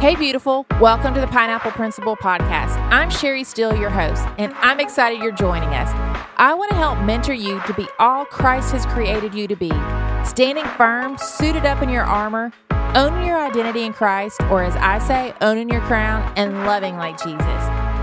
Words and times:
Hey, 0.00 0.14
beautiful. 0.14 0.64
Welcome 0.80 1.12
to 1.14 1.20
the 1.20 1.26
Pineapple 1.26 1.72
Principle 1.72 2.16
Podcast. 2.16 2.76
I'm 2.92 3.10
Sherry 3.10 3.42
Steele, 3.42 3.76
your 3.76 3.90
host, 3.90 4.24
and 4.38 4.54
I'm 4.58 4.78
excited 4.78 5.20
you're 5.20 5.32
joining 5.32 5.70
us. 5.70 5.90
I 6.36 6.54
want 6.54 6.70
to 6.70 6.76
help 6.76 7.00
mentor 7.00 7.32
you 7.32 7.60
to 7.66 7.74
be 7.74 7.84
all 7.98 8.24
Christ 8.24 8.70
has 8.70 8.86
created 8.86 9.34
you 9.34 9.48
to 9.48 9.56
be, 9.56 9.72
standing 10.24 10.64
firm, 10.76 11.18
suited 11.18 11.66
up 11.66 11.82
in 11.82 11.88
your 11.88 12.04
armor, 12.04 12.52
owning 12.94 13.26
your 13.26 13.44
identity 13.44 13.82
in 13.82 13.92
Christ, 13.92 14.40
or 14.42 14.62
as 14.62 14.76
I 14.76 15.00
say, 15.00 15.34
owning 15.40 15.68
your 15.68 15.80
crown 15.80 16.32
and 16.36 16.64
loving 16.64 16.96
like 16.96 17.20
Jesus. 17.20 17.42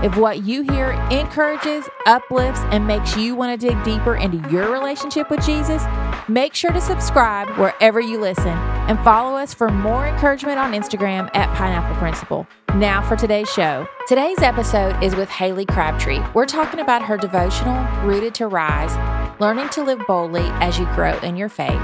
If 0.04 0.18
what 0.18 0.44
you 0.44 0.64
hear 0.70 0.90
encourages, 1.10 1.88
uplifts, 2.04 2.60
and 2.64 2.86
makes 2.86 3.16
you 3.16 3.34
want 3.34 3.58
to 3.58 3.68
dig 3.68 3.82
deeper 3.84 4.16
into 4.16 4.46
your 4.50 4.70
relationship 4.70 5.30
with 5.30 5.42
Jesus, 5.46 5.82
make 6.28 6.54
sure 6.54 6.72
to 6.72 6.80
subscribe 6.80 7.48
wherever 7.58 8.00
you 8.00 8.20
listen 8.20 8.48
and 8.48 8.98
follow 9.00 9.36
us 9.36 9.54
for 9.54 9.68
more 9.68 10.06
encouragement 10.06 10.58
on 10.58 10.72
Instagram 10.72 11.30
at 11.34 11.54
Pineapple 11.56 11.96
Principle. 11.96 12.46
Now 12.74 13.06
for 13.06 13.16
today's 13.16 13.48
show. 13.48 13.86
Today's 14.08 14.42
episode 14.42 15.00
is 15.02 15.14
with 15.14 15.28
Haley 15.28 15.66
Crabtree. 15.66 16.20
We're 16.34 16.46
talking 16.46 16.80
about 16.80 17.02
her 17.02 17.16
devotional, 17.16 17.84
Rooted 18.04 18.34
to 18.36 18.48
Rise, 18.48 18.96
learning 19.40 19.68
to 19.70 19.82
live 19.82 20.00
boldly 20.06 20.46
as 20.60 20.78
you 20.78 20.86
grow 20.94 21.16
in 21.20 21.36
your 21.36 21.48
faith. 21.48 21.80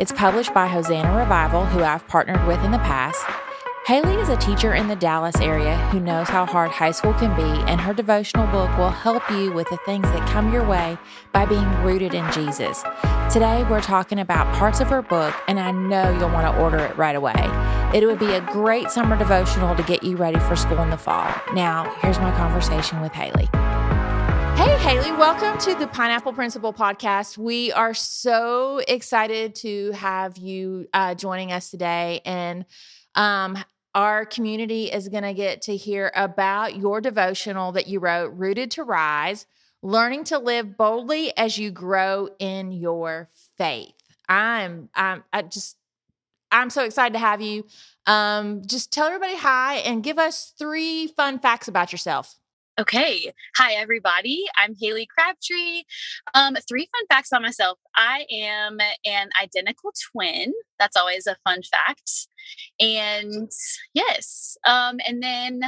It's 0.00 0.12
published 0.12 0.54
by 0.54 0.66
Hosanna 0.66 1.16
Revival, 1.16 1.66
who 1.66 1.82
I've 1.82 2.06
partnered 2.08 2.46
with 2.46 2.62
in 2.64 2.72
the 2.72 2.78
past. 2.78 3.24
Haley 3.84 4.14
is 4.14 4.28
a 4.28 4.36
teacher 4.36 4.74
in 4.74 4.86
the 4.86 4.94
Dallas 4.94 5.34
area 5.40 5.76
who 5.88 5.98
knows 5.98 6.28
how 6.28 6.46
hard 6.46 6.70
high 6.70 6.92
school 6.92 7.14
can 7.14 7.34
be, 7.34 7.68
and 7.68 7.80
her 7.80 7.92
devotional 7.92 8.46
book 8.46 8.70
will 8.78 8.90
help 8.90 9.28
you 9.28 9.52
with 9.52 9.68
the 9.70 9.76
things 9.78 10.04
that 10.04 10.28
come 10.28 10.52
your 10.52 10.64
way 10.64 10.96
by 11.32 11.44
being 11.46 11.68
rooted 11.82 12.14
in 12.14 12.30
Jesus. 12.30 12.84
Today, 13.32 13.64
we're 13.68 13.80
talking 13.80 14.20
about 14.20 14.54
parts 14.54 14.78
of 14.78 14.88
her 14.88 15.02
book, 15.02 15.34
and 15.48 15.58
I 15.58 15.72
know 15.72 16.16
you'll 16.16 16.30
want 16.30 16.46
to 16.54 16.62
order 16.62 16.78
it 16.78 16.96
right 16.96 17.16
away. 17.16 17.34
It 17.92 18.06
would 18.06 18.20
be 18.20 18.32
a 18.34 18.40
great 18.52 18.92
summer 18.92 19.18
devotional 19.18 19.74
to 19.74 19.82
get 19.82 20.04
you 20.04 20.16
ready 20.16 20.38
for 20.38 20.54
school 20.54 20.80
in 20.80 20.90
the 20.90 20.96
fall. 20.96 21.34
Now, 21.52 21.92
here's 22.02 22.20
my 22.20 22.30
conversation 22.36 23.00
with 23.00 23.10
Haley. 23.10 23.48
Hey, 24.56 24.78
Haley, 24.78 25.10
welcome 25.10 25.58
to 25.58 25.74
the 25.74 25.88
Pineapple 25.88 26.34
Principle 26.34 26.72
podcast. 26.72 27.36
We 27.36 27.72
are 27.72 27.94
so 27.94 28.80
excited 28.86 29.56
to 29.56 29.90
have 29.90 30.38
you 30.38 30.86
uh, 30.94 31.16
joining 31.16 31.50
us 31.50 31.68
today. 31.68 32.20
And 32.24 32.64
um, 33.14 33.58
our 33.94 34.24
community 34.24 34.90
is 34.90 35.08
going 35.08 35.22
to 35.22 35.34
get 35.34 35.62
to 35.62 35.76
hear 35.76 36.10
about 36.14 36.76
your 36.76 37.00
devotional 37.00 37.72
that 37.72 37.88
you 37.88 38.00
wrote, 38.00 38.32
Rooted 38.34 38.70
to 38.72 38.84
Rise, 38.84 39.46
learning 39.82 40.24
to 40.24 40.38
live 40.38 40.76
boldly 40.76 41.36
as 41.36 41.58
you 41.58 41.70
grow 41.70 42.28
in 42.38 42.72
your 42.72 43.28
faith. 43.58 43.92
I'm, 44.28 44.88
I'm, 44.94 45.24
I 45.32 45.42
just, 45.42 45.76
I'm 46.50 46.70
so 46.70 46.84
excited 46.84 47.14
to 47.14 47.18
have 47.18 47.40
you. 47.40 47.66
Um, 48.06 48.62
just 48.66 48.92
tell 48.92 49.06
everybody 49.06 49.36
hi 49.36 49.76
and 49.76 50.02
give 50.02 50.18
us 50.18 50.52
three 50.58 51.08
fun 51.08 51.38
facts 51.38 51.68
about 51.68 51.92
yourself. 51.92 52.38
Okay. 52.80 53.30
Hi, 53.58 53.74
everybody. 53.74 54.44
I'm 54.56 54.74
Haley 54.80 55.06
Crabtree. 55.06 55.82
Um, 56.32 56.56
three 56.66 56.88
fun 56.90 57.06
facts 57.06 57.30
about 57.30 57.42
myself. 57.42 57.78
I 57.94 58.24
am 58.30 58.78
an 59.04 59.28
identical 59.42 59.92
twin. 60.10 60.54
That's 60.78 60.96
always 60.96 61.26
a 61.26 61.36
fun 61.44 61.60
fact. 61.70 62.28
And 62.80 63.50
yes. 63.92 64.56
Um, 64.66 65.00
and 65.06 65.22
then 65.22 65.60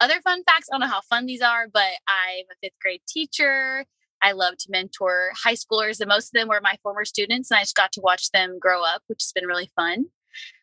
other 0.00 0.22
fun 0.22 0.42
facts. 0.44 0.68
I 0.70 0.74
don't 0.74 0.80
know 0.80 0.86
how 0.86 1.02
fun 1.02 1.26
these 1.26 1.42
are, 1.42 1.68
but 1.68 1.82
I'm 2.08 2.46
a 2.50 2.56
fifth 2.62 2.78
grade 2.80 3.02
teacher. 3.06 3.84
I 4.22 4.32
love 4.32 4.56
to 4.60 4.70
mentor 4.70 5.32
high 5.44 5.54
schoolers, 5.54 6.00
and 6.00 6.08
most 6.08 6.28
of 6.28 6.32
them 6.32 6.48
were 6.48 6.60
my 6.62 6.78
former 6.82 7.04
students, 7.04 7.50
and 7.50 7.58
I 7.58 7.62
just 7.62 7.76
got 7.76 7.92
to 7.92 8.00
watch 8.00 8.30
them 8.30 8.58
grow 8.58 8.82
up, 8.82 9.02
which 9.06 9.22
has 9.22 9.32
been 9.32 9.46
really 9.46 9.70
fun. 9.76 10.06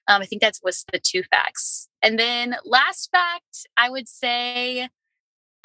Um, 0.07 0.23
I 0.23 0.25
think 0.25 0.41
that 0.41 0.57
was 0.63 0.83
the 0.91 0.99
two 0.99 1.21
facts. 1.29 1.89
And 2.01 2.17
then 2.17 2.55
last 2.65 3.11
fact, 3.11 3.67
I 3.77 3.91
would 3.91 4.07
say 4.07 4.89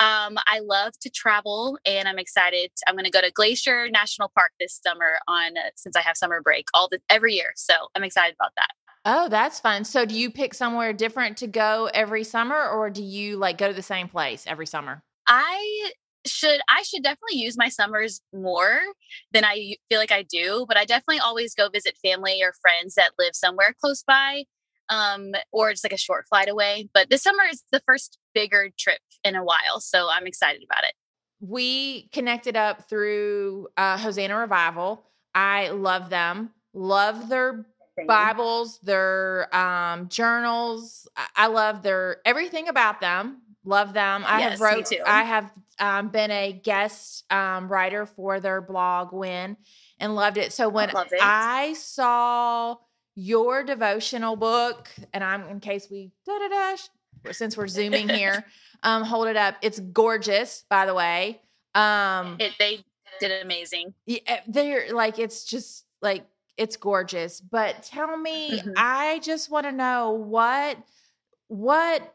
um, 0.00 0.38
I 0.48 0.60
love 0.60 0.98
to 1.02 1.10
travel 1.10 1.78
and 1.84 2.08
I'm 2.08 2.18
excited. 2.18 2.70
I'm 2.88 2.94
going 2.94 3.04
to 3.04 3.10
go 3.10 3.20
to 3.20 3.30
Glacier 3.30 3.90
National 3.90 4.32
Park 4.34 4.52
this 4.58 4.80
summer 4.84 5.18
on 5.28 5.58
uh, 5.58 5.70
since 5.76 5.94
I 5.94 6.00
have 6.00 6.16
summer 6.16 6.40
break 6.40 6.66
all 6.72 6.88
the 6.90 7.00
every 7.10 7.34
year. 7.34 7.52
So 7.54 7.74
I'm 7.94 8.02
excited 8.02 8.34
about 8.40 8.52
that. 8.56 8.68
Oh, 9.04 9.28
that's 9.28 9.60
fun. 9.60 9.84
So 9.84 10.06
do 10.06 10.18
you 10.18 10.30
pick 10.30 10.54
somewhere 10.54 10.94
different 10.94 11.36
to 11.38 11.46
go 11.46 11.90
every 11.92 12.24
summer 12.24 12.68
or 12.68 12.88
do 12.88 13.02
you 13.02 13.36
like 13.36 13.58
go 13.58 13.68
to 13.68 13.74
the 13.74 13.82
same 13.82 14.08
place 14.08 14.44
every 14.46 14.66
summer? 14.66 15.02
I 15.28 15.90
should 16.26 16.60
I 16.68 16.82
should 16.82 17.02
definitely 17.02 17.38
use 17.38 17.56
my 17.56 17.68
summers 17.68 18.20
more 18.32 18.78
than 19.32 19.44
I 19.44 19.76
feel 19.88 19.98
like 19.98 20.12
I 20.12 20.22
do, 20.22 20.64
but 20.66 20.76
I 20.76 20.84
definitely 20.84 21.20
always 21.20 21.54
go 21.54 21.68
visit 21.68 21.96
family 22.02 22.42
or 22.42 22.52
friends 22.60 22.94
that 22.94 23.12
live 23.18 23.34
somewhere 23.34 23.74
close 23.80 24.02
by 24.02 24.44
um, 24.90 25.32
or 25.52 25.70
it's 25.70 25.84
like 25.84 25.92
a 25.92 25.98
short 25.98 26.26
flight 26.28 26.48
away. 26.48 26.88
But 26.92 27.08
this 27.08 27.22
summer 27.22 27.44
is 27.50 27.64
the 27.72 27.80
first 27.86 28.18
bigger 28.34 28.70
trip 28.78 29.00
in 29.24 29.36
a 29.36 29.44
while. 29.44 29.80
So 29.80 30.08
I'm 30.10 30.26
excited 30.26 30.62
about 30.62 30.84
it. 30.84 30.92
We 31.40 32.08
connected 32.12 32.56
up 32.56 32.88
through 32.88 33.68
uh, 33.76 33.96
Hosanna 33.96 34.36
Revival. 34.36 35.02
I 35.34 35.70
love 35.70 36.10
them, 36.10 36.50
love 36.74 37.28
their 37.28 37.64
Bibles, 38.06 38.78
their 38.78 39.54
um, 39.54 40.08
journals. 40.08 41.08
I 41.36 41.48
love 41.48 41.82
their 41.82 42.18
everything 42.24 42.68
about 42.68 43.00
them. 43.00 43.42
Love 43.64 43.92
them. 43.92 44.24
I 44.26 44.40
yes, 44.40 44.52
have 44.52 44.60
wrote. 44.60 44.92
I 45.06 45.22
have 45.22 45.52
um, 45.78 46.08
been 46.08 46.30
a 46.30 46.52
guest 46.52 47.30
um, 47.30 47.70
writer 47.70 48.06
for 48.06 48.40
their 48.40 48.62
blog, 48.62 49.12
Win, 49.12 49.56
and 49.98 50.14
loved 50.14 50.38
it. 50.38 50.52
So 50.52 50.68
when 50.68 50.90
I, 50.96 51.04
I 51.20 51.72
saw 51.74 52.76
your 53.20 53.62
devotional 53.62 54.34
book, 54.34 54.88
and 55.12 55.22
I'm 55.22 55.46
in 55.48 55.60
case 55.60 55.88
we 55.90 56.10
da 56.24 56.38
da 56.38 56.48
da, 56.48 57.32
since 57.32 57.56
we're 57.56 57.68
zooming 57.68 58.08
here, 58.20 58.44
um, 58.82 59.04
hold 59.04 59.28
it 59.28 59.36
up. 59.36 59.56
It's 59.62 59.78
gorgeous, 59.78 60.64
by 60.70 60.86
the 60.86 60.94
way. 60.94 61.40
Um, 61.74 62.36
it, 62.40 62.54
they 62.58 62.84
did 63.20 63.30
it 63.30 63.44
amazing. 63.44 63.94
Yeah, 64.06 64.40
they're 64.48 64.92
like 64.92 65.18
it's 65.18 65.44
just 65.44 65.84
like 66.00 66.24
it's 66.56 66.76
gorgeous. 66.76 67.40
But 67.40 67.82
tell 67.82 68.16
me, 68.16 68.58
mm-hmm. 68.58 68.72
I 68.76 69.20
just 69.22 69.50
want 69.50 69.66
to 69.66 69.72
know 69.72 70.12
what 70.12 70.78
what 71.48 72.14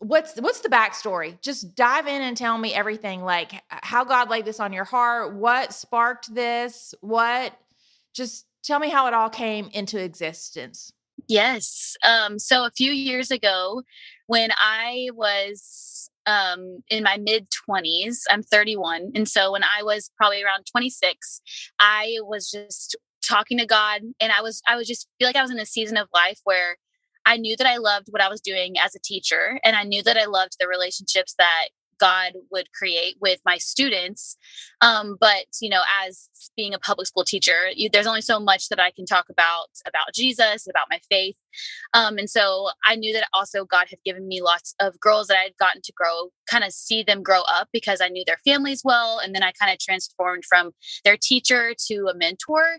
what's 0.00 0.40
what's 0.40 0.60
the 0.60 0.68
backstory 0.68 1.38
just 1.42 1.74
dive 1.74 2.06
in 2.06 2.22
and 2.22 2.34
tell 2.34 2.56
me 2.56 2.72
everything 2.72 3.22
like 3.22 3.52
how 3.68 4.02
god 4.02 4.30
laid 4.30 4.46
this 4.46 4.58
on 4.58 4.72
your 4.72 4.84
heart 4.84 5.34
what 5.34 5.74
sparked 5.74 6.34
this 6.34 6.94
what 7.02 7.52
just 8.14 8.46
tell 8.62 8.78
me 8.78 8.88
how 8.88 9.06
it 9.06 9.14
all 9.14 9.30
came 9.30 9.68
into 9.72 10.02
existence. 10.02 10.92
Yes. 11.28 11.96
Um, 12.04 12.38
so 12.38 12.64
a 12.64 12.70
few 12.70 12.92
years 12.92 13.30
ago, 13.30 13.82
when 14.26 14.50
I 14.52 15.08
was 15.14 16.10
um, 16.26 16.82
in 16.88 17.02
my 17.02 17.18
mid 17.18 17.48
20s, 17.68 18.22
I'm 18.30 18.42
31. 18.42 19.12
And 19.14 19.28
so 19.28 19.52
when 19.52 19.62
I 19.64 19.82
was 19.82 20.10
probably 20.16 20.42
around 20.42 20.64
26, 20.70 21.40
I 21.78 22.16
was 22.22 22.50
just 22.50 22.96
talking 23.26 23.58
to 23.58 23.66
God 23.66 24.02
and 24.20 24.32
I 24.32 24.40
was, 24.40 24.62
I 24.68 24.76
was 24.76 24.88
just 24.88 25.08
feel 25.18 25.28
like 25.28 25.36
I 25.36 25.42
was 25.42 25.50
in 25.50 25.58
a 25.58 25.66
season 25.66 25.96
of 25.96 26.08
life 26.14 26.40
where 26.44 26.76
I 27.26 27.36
knew 27.36 27.56
that 27.56 27.66
I 27.66 27.76
loved 27.76 28.08
what 28.10 28.22
I 28.22 28.28
was 28.28 28.40
doing 28.40 28.76
as 28.78 28.94
a 28.94 29.00
teacher 29.00 29.60
and 29.64 29.76
I 29.76 29.84
knew 29.84 30.02
that 30.02 30.16
I 30.16 30.24
loved 30.24 30.56
the 30.58 30.68
relationships 30.68 31.34
that 31.38 31.68
God 32.00 32.32
would 32.50 32.72
create 32.72 33.16
with 33.20 33.40
my 33.44 33.58
students. 33.58 34.36
Um, 34.80 35.16
but 35.20 35.46
you 35.60 35.68
know, 35.68 35.82
as 36.04 36.28
being 36.56 36.74
a 36.74 36.78
public 36.78 37.06
school 37.06 37.24
teacher, 37.24 37.68
you, 37.74 37.88
there's 37.88 38.06
only 38.06 38.22
so 38.22 38.40
much 38.40 38.68
that 38.68 38.80
I 38.80 38.90
can 38.90 39.06
talk 39.06 39.26
about 39.30 39.68
about 39.86 40.14
Jesus, 40.14 40.66
about 40.68 40.86
my 40.90 41.00
faith. 41.08 41.36
Um, 41.94 42.18
and 42.18 42.30
so 42.30 42.70
I 42.84 42.96
knew 42.96 43.12
that 43.12 43.28
also 43.32 43.64
God 43.64 43.86
had 43.90 43.98
given 44.04 44.26
me 44.26 44.40
lots 44.40 44.74
of 44.80 44.98
girls 45.00 45.28
that 45.28 45.38
I 45.38 45.42
had 45.42 45.56
gotten 45.58 45.82
to 45.82 45.92
grow, 45.92 46.30
kind 46.48 46.64
of 46.64 46.72
see 46.72 47.02
them 47.02 47.22
grow 47.22 47.42
up 47.42 47.68
because 47.72 48.00
I 48.00 48.08
knew 48.08 48.24
their 48.26 48.40
families 48.44 48.82
well, 48.84 49.18
and 49.18 49.34
then 49.34 49.42
I 49.42 49.52
kind 49.52 49.72
of 49.72 49.78
transformed 49.78 50.44
from 50.48 50.72
their 51.04 51.16
teacher 51.20 51.74
to 51.88 52.06
a 52.06 52.14
mentor. 52.14 52.78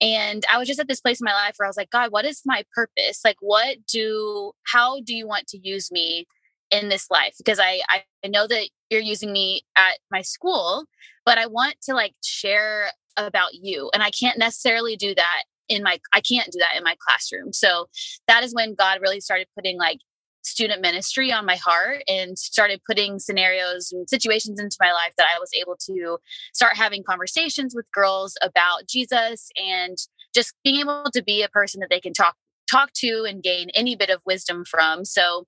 And 0.00 0.44
I 0.52 0.58
was 0.58 0.68
just 0.68 0.78
at 0.78 0.86
this 0.86 1.00
place 1.00 1.20
in 1.20 1.24
my 1.24 1.32
life 1.32 1.54
where 1.56 1.66
I 1.66 1.68
was 1.68 1.76
like, 1.76 1.90
God, 1.90 2.12
what 2.12 2.24
is 2.24 2.42
my 2.46 2.62
purpose? 2.72 3.20
Like, 3.24 3.36
what 3.40 3.78
do, 3.90 4.52
how 4.72 5.00
do 5.00 5.14
you 5.14 5.26
want 5.26 5.48
to 5.48 5.58
use 5.58 5.90
me 5.90 6.26
in 6.70 6.88
this 6.88 7.10
life 7.10 7.34
because 7.38 7.58
I, 7.58 7.80
I 7.88 8.28
know 8.28 8.46
that 8.46 8.68
you're 8.90 9.00
using 9.00 9.32
me 9.32 9.62
at 9.76 9.98
my 10.10 10.22
school 10.22 10.84
but 11.24 11.38
i 11.38 11.46
want 11.46 11.76
to 11.82 11.94
like 11.94 12.14
share 12.22 12.90
about 13.16 13.54
you 13.54 13.90
and 13.94 14.02
i 14.02 14.10
can't 14.10 14.38
necessarily 14.38 14.96
do 14.96 15.14
that 15.14 15.42
in 15.68 15.82
my 15.82 15.98
i 16.12 16.20
can't 16.20 16.50
do 16.52 16.58
that 16.58 16.76
in 16.76 16.84
my 16.84 16.96
classroom 17.00 17.52
so 17.52 17.86
that 18.26 18.44
is 18.44 18.54
when 18.54 18.74
god 18.74 19.00
really 19.00 19.20
started 19.20 19.46
putting 19.54 19.78
like 19.78 19.98
student 20.42 20.80
ministry 20.80 21.32
on 21.32 21.44
my 21.44 21.56
heart 21.56 22.02
and 22.08 22.38
started 22.38 22.80
putting 22.86 23.18
scenarios 23.18 23.92
and 23.92 24.08
situations 24.08 24.60
into 24.60 24.76
my 24.80 24.92
life 24.92 25.12
that 25.16 25.26
i 25.34 25.38
was 25.38 25.50
able 25.58 25.76
to 25.76 26.18
start 26.52 26.76
having 26.76 27.02
conversations 27.02 27.74
with 27.74 27.90
girls 27.92 28.36
about 28.42 28.86
jesus 28.88 29.50
and 29.56 29.98
just 30.34 30.54
being 30.64 30.80
able 30.80 31.04
to 31.12 31.22
be 31.22 31.42
a 31.42 31.48
person 31.48 31.80
that 31.80 31.90
they 31.90 32.00
can 32.00 32.12
talk 32.12 32.36
talk 32.70 32.92
to 32.92 33.24
and 33.26 33.42
gain 33.42 33.70
any 33.74 33.96
bit 33.96 34.10
of 34.10 34.20
wisdom 34.26 34.64
from 34.64 35.04
so 35.04 35.46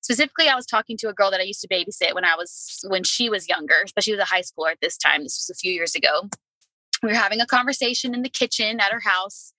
specifically 0.00 0.48
i 0.48 0.54
was 0.54 0.66
talking 0.66 0.96
to 0.96 1.08
a 1.08 1.12
girl 1.12 1.30
that 1.30 1.40
i 1.40 1.44
used 1.44 1.60
to 1.60 1.68
babysit 1.68 2.14
when 2.14 2.24
i 2.24 2.34
was 2.36 2.84
when 2.88 3.04
she 3.04 3.28
was 3.28 3.48
younger 3.48 3.84
but 3.94 4.04
she 4.04 4.12
was 4.12 4.20
a 4.20 4.24
high 4.24 4.42
schooler 4.42 4.72
at 4.72 4.78
this 4.80 4.96
time 4.96 5.22
this 5.22 5.38
was 5.38 5.50
a 5.50 5.58
few 5.58 5.72
years 5.72 5.94
ago 5.94 6.28
we 7.02 7.10
were 7.10 7.14
having 7.14 7.40
a 7.40 7.46
conversation 7.46 8.14
in 8.14 8.22
the 8.22 8.28
kitchen 8.28 8.80
at 8.80 8.92
her 8.92 9.00
house 9.00 9.52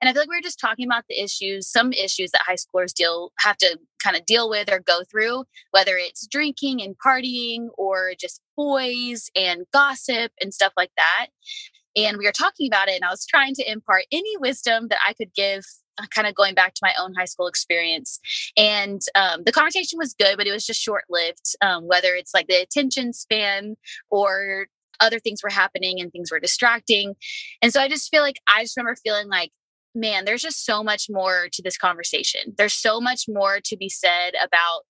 And 0.00 0.08
I 0.08 0.12
feel 0.12 0.22
like 0.22 0.28
we 0.28 0.36
were 0.36 0.42
just 0.42 0.60
talking 0.60 0.86
about 0.86 1.04
the 1.08 1.18
issues, 1.22 1.66
some 1.66 1.92
issues 1.92 2.30
that 2.32 2.42
high 2.44 2.56
schoolers 2.56 2.92
deal 2.92 3.32
have 3.38 3.56
to 3.58 3.78
kind 4.02 4.16
of 4.16 4.26
deal 4.26 4.50
with 4.50 4.70
or 4.70 4.78
go 4.80 5.02
through, 5.10 5.44
whether 5.70 5.96
it's 5.96 6.26
drinking 6.26 6.82
and 6.82 6.94
partying 6.98 7.68
or 7.78 8.12
just 8.18 8.42
boys 8.54 9.30
and 9.34 9.64
gossip 9.72 10.32
and 10.40 10.52
stuff 10.52 10.74
like 10.76 10.90
that. 10.98 11.28
And 11.96 12.18
we 12.18 12.26
were 12.26 12.32
talking 12.32 12.66
about 12.66 12.88
it, 12.88 12.96
and 12.96 13.04
I 13.04 13.10
was 13.10 13.24
trying 13.24 13.54
to 13.54 13.70
impart 13.70 14.04
any 14.12 14.36
wisdom 14.36 14.88
that 14.88 14.98
I 15.06 15.14
could 15.14 15.32
give 15.32 15.64
kind 16.10 16.26
of 16.26 16.34
going 16.34 16.54
back 16.54 16.74
to 16.74 16.80
my 16.82 16.92
own 17.00 17.14
high 17.14 17.24
school 17.24 17.46
experience. 17.46 18.20
And 18.56 19.00
um, 19.14 19.42
the 19.44 19.52
conversation 19.52 19.98
was 19.98 20.14
good, 20.14 20.36
but 20.36 20.46
it 20.46 20.52
was 20.52 20.66
just 20.66 20.80
short 20.80 21.04
lived, 21.08 21.54
um, 21.60 21.86
whether 21.86 22.14
it's 22.14 22.34
like 22.34 22.48
the 22.48 22.60
attention 22.60 23.12
span 23.12 23.76
or 24.10 24.66
other 25.00 25.18
things 25.18 25.42
were 25.42 25.50
happening 25.50 26.00
and 26.00 26.12
things 26.12 26.30
were 26.30 26.40
distracting. 26.40 27.14
And 27.62 27.72
so 27.72 27.80
I 27.80 27.88
just 27.88 28.10
feel 28.10 28.22
like 28.22 28.40
I 28.52 28.62
just 28.62 28.76
remember 28.76 28.96
feeling 29.02 29.28
like, 29.28 29.50
man, 29.94 30.24
there's 30.24 30.42
just 30.42 30.64
so 30.64 30.82
much 30.82 31.06
more 31.08 31.48
to 31.52 31.62
this 31.62 31.76
conversation. 31.76 32.54
There's 32.56 32.74
so 32.74 33.00
much 33.00 33.24
more 33.28 33.60
to 33.64 33.76
be 33.76 33.88
said 33.88 34.32
about 34.42 34.86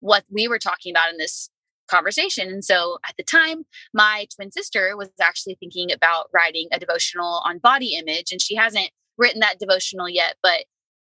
what 0.00 0.24
we 0.30 0.48
were 0.48 0.58
talking 0.58 0.92
about 0.92 1.10
in 1.10 1.18
this 1.18 1.50
conversation. 1.88 2.48
And 2.48 2.64
so 2.64 2.98
at 3.06 3.14
the 3.16 3.24
time, 3.24 3.64
my 3.92 4.26
twin 4.34 4.52
sister 4.52 4.96
was 4.96 5.10
actually 5.20 5.56
thinking 5.58 5.90
about 5.92 6.28
writing 6.32 6.68
a 6.72 6.78
devotional 6.78 7.42
on 7.44 7.58
body 7.58 7.96
image, 7.96 8.30
and 8.30 8.40
she 8.40 8.54
hasn't 8.54 8.90
written 9.18 9.40
that 9.40 9.58
devotional 9.58 10.08
yet, 10.08 10.36
but 10.42 10.64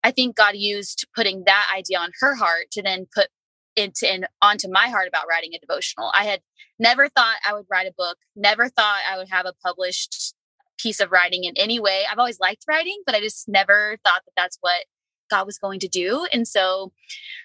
I 0.04 0.10
think 0.10 0.36
God 0.36 0.54
used 0.54 1.06
putting 1.16 1.44
that 1.46 1.72
idea 1.74 1.98
on 1.98 2.10
her 2.20 2.34
heart 2.34 2.70
to 2.72 2.82
then 2.82 3.06
put 3.12 3.28
into 3.74 4.08
and 4.08 4.28
onto 4.40 4.68
my 4.70 4.88
heart 4.88 5.08
about 5.08 5.24
writing 5.28 5.52
a 5.54 5.58
devotional. 5.58 6.12
I 6.14 6.24
had 6.24 6.40
never 6.78 7.08
thought 7.08 7.36
I 7.46 7.54
would 7.54 7.66
write 7.70 7.88
a 7.88 7.94
book, 7.96 8.18
never 8.36 8.68
thought 8.68 9.00
I 9.10 9.16
would 9.16 9.30
have 9.30 9.46
a 9.46 9.54
published 9.64 10.34
piece 10.78 11.00
of 11.00 11.10
writing 11.10 11.44
in 11.44 11.54
any 11.56 11.80
way. 11.80 12.02
I've 12.10 12.18
always 12.18 12.38
liked 12.38 12.64
writing, 12.68 13.02
but 13.06 13.14
I 13.14 13.20
just 13.20 13.48
never 13.48 13.96
thought 14.04 14.22
that 14.24 14.32
that's 14.36 14.58
what 14.60 14.84
God 15.30 15.46
was 15.46 15.58
going 15.58 15.80
to 15.80 15.88
do. 15.88 16.26
And 16.32 16.46
so 16.46 16.92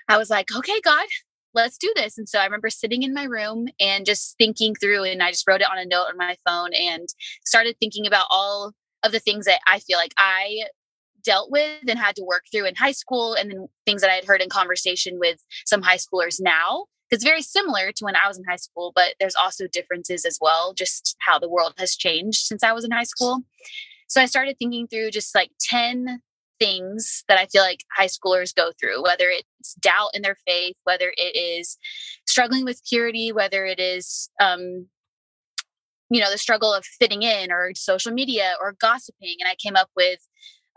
I 0.07 0.17
was 0.17 0.29
like, 0.29 0.53
okay, 0.55 0.81
God, 0.81 1.07
let's 1.53 1.77
do 1.77 1.91
this. 1.95 2.17
And 2.17 2.27
so 2.27 2.39
I 2.39 2.43
remember 2.43 2.69
sitting 2.69 3.03
in 3.03 3.13
my 3.13 3.23
room 3.23 3.67
and 3.79 4.05
just 4.05 4.35
thinking 4.37 4.75
through, 4.75 5.05
and 5.05 5.23
I 5.23 5.31
just 5.31 5.47
wrote 5.47 5.61
it 5.61 5.69
on 5.71 5.77
a 5.77 5.85
note 5.85 6.07
on 6.09 6.17
my 6.17 6.35
phone 6.45 6.73
and 6.73 7.07
started 7.45 7.75
thinking 7.79 8.05
about 8.05 8.25
all 8.29 8.73
of 9.03 9.11
the 9.11 9.19
things 9.19 9.45
that 9.45 9.59
I 9.67 9.79
feel 9.79 9.97
like 9.97 10.13
I 10.17 10.65
dealt 11.23 11.51
with 11.51 11.83
and 11.87 11.99
had 11.99 12.15
to 12.15 12.23
work 12.23 12.45
through 12.51 12.65
in 12.65 12.75
high 12.75 12.91
school 12.91 13.33
and 13.33 13.51
then 13.51 13.67
things 13.85 14.01
that 14.01 14.09
I 14.09 14.15
had 14.15 14.25
heard 14.25 14.41
in 14.41 14.49
conversation 14.49 15.19
with 15.19 15.39
some 15.65 15.81
high 15.81 15.97
schoolers 15.97 16.37
now. 16.39 16.85
It's 17.11 17.23
very 17.23 17.41
similar 17.41 17.91
to 17.91 18.05
when 18.05 18.15
I 18.15 18.27
was 18.27 18.37
in 18.37 18.43
high 18.47 18.55
school, 18.55 18.91
but 18.95 19.15
there's 19.19 19.35
also 19.35 19.67
differences 19.67 20.25
as 20.25 20.37
well, 20.39 20.73
just 20.73 21.15
how 21.19 21.39
the 21.39 21.49
world 21.49 21.73
has 21.77 21.95
changed 21.95 22.45
since 22.45 22.63
I 22.63 22.71
was 22.71 22.85
in 22.85 22.91
high 22.91 23.03
school. 23.03 23.41
So 24.07 24.21
I 24.21 24.25
started 24.25 24.57
thinking 24.59 24.87
through 24.87 25.11
just 25.11 25.33
like 25.33 25.51
10 25.59 26.21
things 26.59 27.23
that 27.27 27.39
I 27.39 27.45
feel 27.47 27.63
like 27.63 27.85
high 27.95 28.07
schoolers 28.07 28.53
go 28.53 28.71
through, 28.79 29.01
whether 29.03 29.29
it's 29.29 29.73
doubt 29.75 30.11
in 30.13 30.21
their 30.21 30.37
faith, 30.47 30.75
whether 30.83 31.13
it 31.15 31.35
is 31.35 31.77
struggling 32.27 32.65
with 32.65 32.81
purity, 32.87 33.31
whether 33.31 33.65
it 33.65 33.79
is 33.79 34.29
um, 34.41 34.87
you 36.09 36.19
know 36.19 36.31
the 36.31 36.37
struggle 36.37 36.73
of 36.73 36.85
fitting 36.85 37.23
in 37.23 37.51
or 37.51 37.71
social 37.75 38.11
media 38.11 38.55
or 38.61 38.73
gossiping 38.79 39.35
and 39.39 39.49
i 39.49 39.55
came 39.55 39.75
up 39.75 39.89
with 39.95 40.19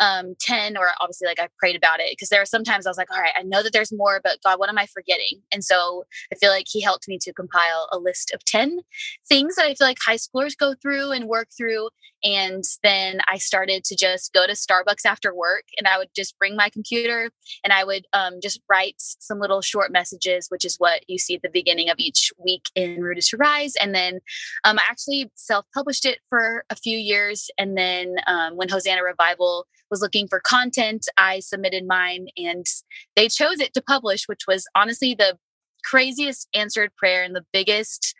um, 0.00 0.34
10 0.40 0.76
or 0.76 0.90
obviously 1.00 1.26
like 1.26 1.40
I 1.40 1.48
prayed 1.58 1.76
about 1.76 2.00
it 2.00 2.10
because 2.12 2.28
there 2.28 2.40
were 2.40 2.46
sometimes 2.46 2.86
I 2.86 2.90
was 2.90 2.96
like, 2.96 3.12
all 3.12 3.20
right, 3.20 3.32
I 3.38 3.42
know 3.42 3.62
that 3.62 3.72
there's 3.72 3.92
more, 3.92 4.20
but 4.22 4.38
God, 4.44 4.58
what 4.58 4.68
am 4.68 4.78
I 4.78 4.86
forgetting? 4.86 5.42
And 5.52 5.64
so 5.64 6.04
I 6.32 6.36
feel 6.36 6.50
like 6.50 6.66
he 6.68 6.80
helped 6.80 7.08
me 7.08 7.18
to 7.22 7.32
compile 7.32 7.88
a 7.92 7.98
list 7.98 8.32
of 8.34 8.44
10 8.44 8.80
things 9.28 9.56
that 9.56 9.66
I 9.66 9.74
feel 9.74 9.86
like 9.86 9.98
high 10.04 10.16
schoolers 10.16 10.56
go 10.56 10.74
through 10.74 11.12
and 11.12 11.28
work 11.28 11.48
through. 11.56 11.88
And 12.24 12.64
then 12.82 13.20
I 13.26 13.38
started 13.38 13.84
to 13.84 13.96
just 13.96 14.32
go 14.32 14.46
to 14.46 14.52
Starbucks 14.52 15.04
after 15.04 15.34
work 15.34 15.64
and 15.76 15.88
I 15.88 15.98
would 15.98 16.10
just 16.14 16.38
bring 16.38 16.56
my 16.56 16.68
computer 16.68 17.30
and 17.64 17.72
I 17.72 17.84
would 17.84 18.06
um, 18.12 18.34
just 18.40 18.60
write 18.68 18.96
some 18.98 19.40
little 19.40 19.60
short 19.60 19.90
messages, 19.90 20.46
which 20.48 20.64
is 20.64 20.76
what 20.76 21.08
you 21.08 21.18
see 21.18 21.34
at 21.34 21.42
the 21.42 21.50
beginning 21.50 21.90
of 21.90 21.96
each 21.98 22.32
week 22.38 22.70
in 22.74 23.00
Rooted 23.02 23.24
to 23.24 23.36
Rise. 23.36 23.74
And 23.80 23.94
then 23.94 24.20
um, 24.64 24.78
I 24.78 24.82
actually 24.88 25.30
self 25.34 25.64
published 25.74 26.04
it 26.04 26.18
for 26.28 26.64
a 26.70 26.76
few 26.76 26.96
years. 26.96 27.50
And 27.58 27.76
then 27.76 28.16
um, 28.26 28.56
when 28.56 28.68
Hosanna 28.68 29.02
Revival 29.02 29.66
was 29.92 30.00
looking 30.00 30.26
for 30.26 30.40
content, 30.40 31.06
I 31.16 31.38
submitted 31.38 31.86
mine 31.86 32.26
and 32.36 32.66
they 33.14 33.28
chose 33.28 33.60
it 33.60 33.74
to 33.74 33.82
publish, 33.82 34.26
which 34.26 34.46
was 34.48 34.66
honestly 34.74 35.14
the 35.14 35.38
craziest 35.84 36.48
answered 36.54 36.90
prayer 36.96 37.22
and 37.22 37.36
the 37.36 37.44
biggest 37.52 38.14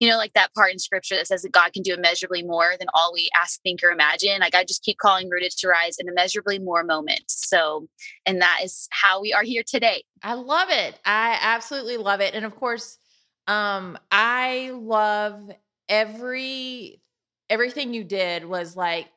you 0.00 0.08
know, 0.08 0.16
like 0.16 0.32
that 0.32 0.54
part 0.54 0.72
in 0.72 0.78
scripture 0.78 1.14
that 1.14 1.26
says 1.26 1.42
that 1.42 1.52
God 1.52 1.74
can 1.74 1.82
do 1.82 1.92
immeasurably 1.92 2.42
more 2.42 2.72
than 2.78 2.88
all 2.94 3.12
we 3.12 3.28
ask, 3.38 3.60
think, 3.60 3.84
or 3.84 3.90
imagine. 3.90 4.40
Like 4.40 4.54
I 4.54 4.64
just 4.64 4.82
keep 4.82 4.96
calling 4.96 5.28
rooted 5.28 5.52
to 5.58 5.68
rise 5.68 5.98
in 5.98 6.08
immeasurably 6.08 6.58
more 6.58 6.82
moments. 6.82 7.46
So, 7.46 7.86
and 8.24 8.40
that 8.40 8.60
is 8.64 8.88
how 8.90 9.20
we 9.20 9.34
are 9.34 9.42
here 9.42 9.62
today. 9.62 10.04
I 10.22 10.34
love 10.34 10.68
it. 10.70 10.98
I 11.04 11.38
absolutely 11.42 11.98
love 11.98 12.22
it. 12.22 12.34
And 12.34 12.46
of 12.46 12.56
course, 12.56 12.96
um, 13.46 13.98
I 14.10 14.70
love 14.72 15.50
every 15.86 16.98
everything 17.50 17.92
you 17.92 18.04
did 18.04 18.46
was 18.46 18.76
like 18.76 19.08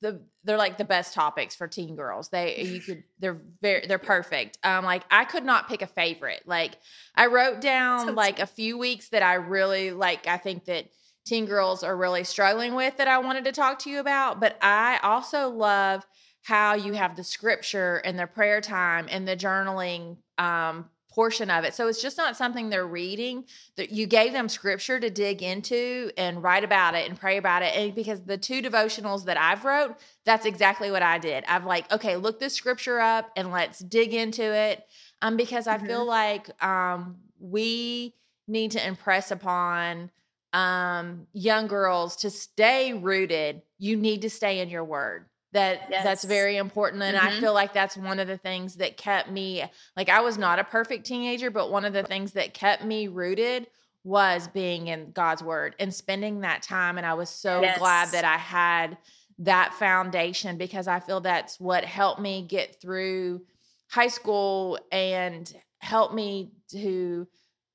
the 0.00 0.20
they're 0.44 0.56
like 0.56 0.78
the 0.78 0.84
best 0.84 1.14
topics 1.14 1.54
for 1.54 1.68
teen 1.68 1.96
girls. 1.96 2.28
They 2.28 2.62
you 2.62 2.80
could 2.80 3.04
they're 3.18 3.40
very 3.60 3.86
they're 3.86 3.98
perfect. 3.98 4.58
Um 4.64 4.84
like 4.84 5.02
I 5.10 5.24
could 5.24 5.44
not 5.44 5.68
pick 5.68 5.82
a 5.82 5.86
favorite. 5.86 6.42
Like 6.46 6.78
I 7.14 7.26
wrote 7.26 7.60
down 7.60 8.08
so 8.08 8.12
like 8.12 8.40
a 8.40 8.46
few 8.46 8.78
weeks 8.78 9.08
that 9.10 9.22
I 9.22 9.34
really 9.34 9.90
like 9.90 10.26
I 10.26 10.38
think 10.38 10.64
that 10.66 10.86
teen 11.26 11.46
girls 11.46 11.82
are 11.82 11.96
really 11.96 12.24
struggling 12.24 12.74
with 12.74 12.96
that 12.96 13.08
I 13.08 13.18
wanted 13.18 13.44
to 13.44 13.52
talk 13.52 13.78
to 13.80 13.90
you 13.90 14.00
about, 14.00 14.40
but 14.40 14.56
I 14.62 14.98
also 15.02 15.50
love 15.50 16.06
how 16.42 16.74
you 16.74 16.94
have 16.94 17.16
the 17.16 17.24
scripture 17.24 17.96
and 17.96 18.18
the 18.18 18.26
prayer 18.26 18.60
time 18.60 19.06
and 19.10 19.28
the 19.28 19.36
journaling 19.36 20.16
um 20.38 20.88
portion 21.20 21.50
of 21.50 21.64
it. 21.64 21.74
So 21.74 21.86
it's 21.86 22.00
just 22.00 22.16
not 22.16 22.34
something 22.34 22.70
they're 22.70 22.86
reading. 22.86 23.44
That 23.76 23.90
you 23.90 24.06
gave 24.06 24.32
them 24.32 24.48
scripture 24.48 24.98
to 24.98 25.10
dig 25.10 25.42
into 25.42 26.10
and 26.16 26.42
write 26.42 26.64
about 26.64 26.94
it 26.94 27.06
and 27.06 27.20
pray 27.20 27.36
about 27.36 27.62
it. 27.62 27.76
And 27.76 27.94
because 27.94 28.22
the 28.22 28.38
two 28.38 28.62
devotionals 28.62 29.26
that 29.26 29.36
I've 29.36 29.66
wrote, 29.66 29.96
that's 30.24 30.46
exactly 30.46 30.90
what 30.90 31.02
I 31.02 31.18
did. 31.18 31.44
I've 31.46 31.66
like, 31.66 31.92
okay, 31.92 32.16
look 32.16 32.40
this 32.40 32.54
scripture 32.54 33.00
up 33.00 33.30
and 33.36 33.52
let's 33.52 33.80
dig 33.80 34.14
into 34.14 34.42
it. 34.42 34.82
Um, 35.20 35.36
because 35.36 35.66
I 35.66 35.76
mm-hmm. 35.76 35.88
feel 35.88 36.06
like 36.06 36.64
um 36.64 37.16
we 37.38 38.14
need 38.48 38.70
to 38.70 38.86
impress 38.86 39.30
upon 39.30 40.10
um 40.54 41.26
young 41.34 41.66
girls 41.66 42.16
to 42.16 42.30
stay 42.30 42.94
rooted. 42.94 43.60
You 43.78 43.96
need 43.96 44.22
to 44.22 44.30
stay 44.30 44.60
in 44.60 44.70
your 44.70 44.84
word 44.84 45.26
that 45.52 45.82
yes. 45.90 46.04
that's 46.04 46.24
very 46.24 46.56
important 46.56 47.02
and 47.02 47.16
mm-hmm. 47.16 47.26
i 47.26 47.40
feel 47.40 47.52
like 47.52 47.72
that's 47.72 47.96
one 47.96 48.18
of 48.18 48.28
the 48.28 48.38
things 48.38 48.76
that 48.76 48.96
kept 48.96 49.30
me 49.30 49.64
like 49.96 50.08
i 50.08 50.20
was 50.20 50.38
not 50.38 50.58
a 50.58 50.64
perfect 50.64 51.04
teenager 51.04 51.50
but 51.50 51.70
one 51.70 51.84
of 51.84 51.92
the 51.92 52.02
things 52.02 52.32
that 52.32 52.54
kept 52.54 52.84
me 52.84 53.08
rooted 53.08 53.66
was 54.04 54.48
being 54.48 54.86
in 54.86 55.10
god's 55.10 55.42
word 55.42 55.74
and 55.80 55.92
spending 55.92 56.40
that 56.40 56.62
time 56.62 56.98
and 56.98 57.06
i 57.06 57.14
was 57.14 57.28
so 57.28 57.60
yes. 57.60 57.78
glad 57.78 58.08
that 58.10 58.24
i 58.24 58.36
had 58.36 58.96
that 59.38 59.74
foundation 59.74 60.56
because 60.56 60.86
i 60.86 61.00
feel 61.00 61.20
that's 61.20 61.58
what 61.58 61.84
helped 61.84 62.20
me 62.20 62.42
get 62.42 62.80
through 62.80 63.40
high 63.88 64.08
school 64.08 64.78
and 64.92 65.54
helped 65.78 66.14
me 66.14 66.52
to 66.70 67.26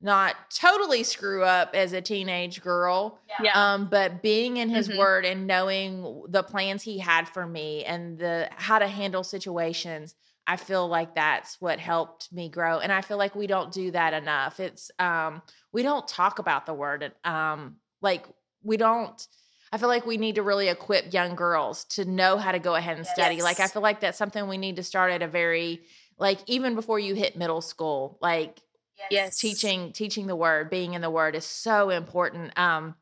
not 0.02 0.36
totally 0.52 1.04
screw 1.04 1.44
up 1.44 1.72
as 1.74 1.94
a 1.94 2.02
teenage 2.02 2.62
girl. 2.62 3.20
Yeah. 3.42 3.52
Um, 3.54 3.88
but 3.90 4.22
being 4.22 4.58
in 4.58 4.70
his 4.70 4.90
mm-hmm. 4.90 5.00
word 5.00 5.26
and 5.26 5.48
knowing 5.48 6.24
the 6.30 6.44
plans 6.44 6.84
he 6.84 7.00
had 7.00 7.28
for 7.28 7.46
me 7.48 7.84
and 7.86 8.18
the 8.18 8.50
how 8.56 8.80
to 8.80 8.88
handle 8.88 9.24
situations, 9.24 10.16
I 10.48 10.58
feel 10.58 10.88
like 10.88 11.16
that's 11.16 11.60
what 11.60 11.80
helped 11.80 12.32
me 12.32 12.50
grow. 12.50 12.80
And 12.80 12.92
I 12.92 13.02
feel 13.02 13.18
like 13.18 13.36
we 13.36 13.48
don't 13.48 13.72
do 13.72 13.92
that 13.92 14.14
enough. 14.14 14.60
It's 14.60 14.92
um 15.00 15.42
we 15.72 15.82
don't 15.82 16.08
talk 16.08 16.40
about 16.40 16.66
the 16.66 16.74
word 16.74 17.12
um 17.24 17.78
like 18.02 18.26
we 18.64 18.78
don't 18.78 19.28
I 19.72 19.78
feel 19.78 19.90
like 19.90 20.06
we 20.06 20.18
need 20.18 20.36
to 20.36 20.44
really 20.44 20.70
equip 20.70 21.14
young 21.14 21.36
girls 21.36 21.86
to 21.86 22.06
know 22.06 22.38
how 22.38 22.52
to 22.52 22.60
go 22.60 22.76
ahead 22.76 22.98
and 22.98 23.06
study. 23.06 23.36
Yes. 23.36 23.44
Like 23.44 23.60
I 23.60 23.68
feel 23.68 23.82
like 23.82 24.00
that's 24.00 24.18
something 24.18 24.48
we 24.48 24.58
need 24.58 24.76
to 24.76 24.84
start 24.84 25.12
at 25.12 25.22
a 25.22 25.28
very 25.28 25.82
like 26.18 26.40
even 26.48 26.76
before 26.76 27.00
you 27.00 27.16
hit 27.16 27.36
middle 27.36 27.62
school. 27.62 28.18
Like 28.22 28.62
yes 29.10 29.38
teaching 29.38 29.92
teaching 29.92 30.28
the 30.28 30.36
word 30.36 30.70
being 30.70 30.94
in 30.94 31.02
the 31.02 31.10
word 31.10 31.36
is 31.36 31.46
so 31.46 31.90
important 31.90 32.58
um 32.58 32.96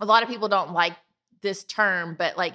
a 0.00 0.04
lot 0.04 0.22
of 0.22 0.28
people 0.28 0.48
don't 0.48 0.72
like 0.72 0.94
this 1.42 1.64
term 1.64 2.14
but 2.18 2.36
like 2.36 2.54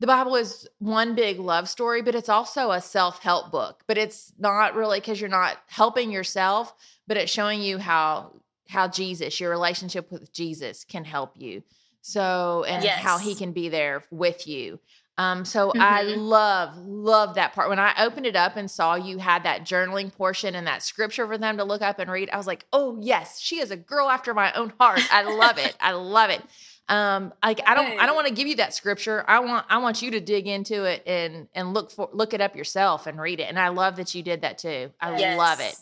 the 0.00 0.06
bible 0.06 0.36
is 0.36 0.68
one 0.78 1.14
big 1.14 1.38
love 1.38 1.68
story 1.68 2.02
but 2.02 2.14
it's 2.14 2.28
also 2.28 2.70
a 2.70 2.80
self-help 2.80 3.50
book 3.50 3.82
but 3.86 3.98
it's 3.98 4.32
not 4.38 4.74
really 4.74 4.98
because 4.98 5.20
you're 5.20 5.30
not 5.30 5.58
helping 5.66 6.10
yourself 6.10 6.74
but 7.06 7.16
it's 7.16 7.32
showing 7.32 7.60
you 7.60 7.78
how 7.78 8.32
how 8.68 8.88
jesus 8.88 9.40
your 9.40 9.50
relationship 9.50 10.10
with 10.10 10.32
jesus 10.32 10.84
can 10.84 11.04
help 11.04 11.32
you 11.36 11.62
so 12.00 12.64
and 12.66 12.82
yes. 12.82 12.98
how 12.98 13.16
he 13.16 13.34
can 13.34 13.52
be 13.52 13.68
there 13.68 14.02
with 14.10 14.46
you 14.48 14.78
um, 15.22 15.44
so 15.44 15.68
mm-hmm. 15.68 15.80
I 15.80 16.02
love, 16.02 16.76
love 16.78 17.36
that 17.36 17.52
part. 17.52 17.68
When 17.68 17.78
I 17.78 17.94
opened 18.02 18.26
it 18.26 18.34
up 18.34 18.56
and 18.56 18.70
saw 18.70 18.96
you 18.96 19.18
had 19.18 19.44
that 19.44 19.62
journaling 19.62 20.12
portion 20.12 20.56
and 20.56 20.66
that 20.66 20.82
scripture 20.82 21.26
for 21.26 21.38
them 21.38 21.58
to 21.58 21.64
look 21.64 21.80
up 21.80 22.00
and 22.00 22.10
read, 22.10 22.28
I 22.30 22.36
was 22.36 22.46
like, 22.48 22.66
oh, 22.72 22.98
yes, 23.00 23.38
she 23.38 23.60
is 23.60 23.70
a 23.70 23.76
girl 23.76 24.08
after 24.08 24.34
my 24.34 24.52
own 24.54 24.72
heart. 24.80 25.00
I 25.12 25.22
love 25.22 25.58
it. 25.58 25.76
I 25.80 25.92
love 25.92 26.30
it. 26.30 26.42
Um, 26.88 27.32
like 27.42 27.60
I 27.64 27.74
don't 27.74 28.00
I 28.00 28.06
don't 28.06 28.16
want 28.16 28.26
to 28.26 28.34
give 28.34 28.48
you 28.48 28.56
that 28.56 28.74
scripture. 28.74 29.24
I 29.28 29.38
want 29.38 29.64
I 29.70 29.78
want 29.78 30.02
you 30.02 30.10
to 30.10 30.20
dig 30.20 30.48
into 30.48 30.84
it 30.84 31.02
and 31.06 31.48
and 31.54 31.72
look 31.72 31.92
for 31.92 32.10
look 32.12 32.34
it 32.34 32.40
up 32.40 32.56
yourself 32.56 33.06
and 33.06 33.20
read 33.20 33.38
it. 33.38 33.44
And 33.44 33.58
I 33.58 33.68
love 33.68 33.96
that 33.96 34.14
you 34.14 34.22
did 34.22 34.42
that 34.42 34.58
too. 34.58 34.90
I 35.00 35.16
yes. 35.16 35.38
love 35.38 35.60
it. 35.60 35.76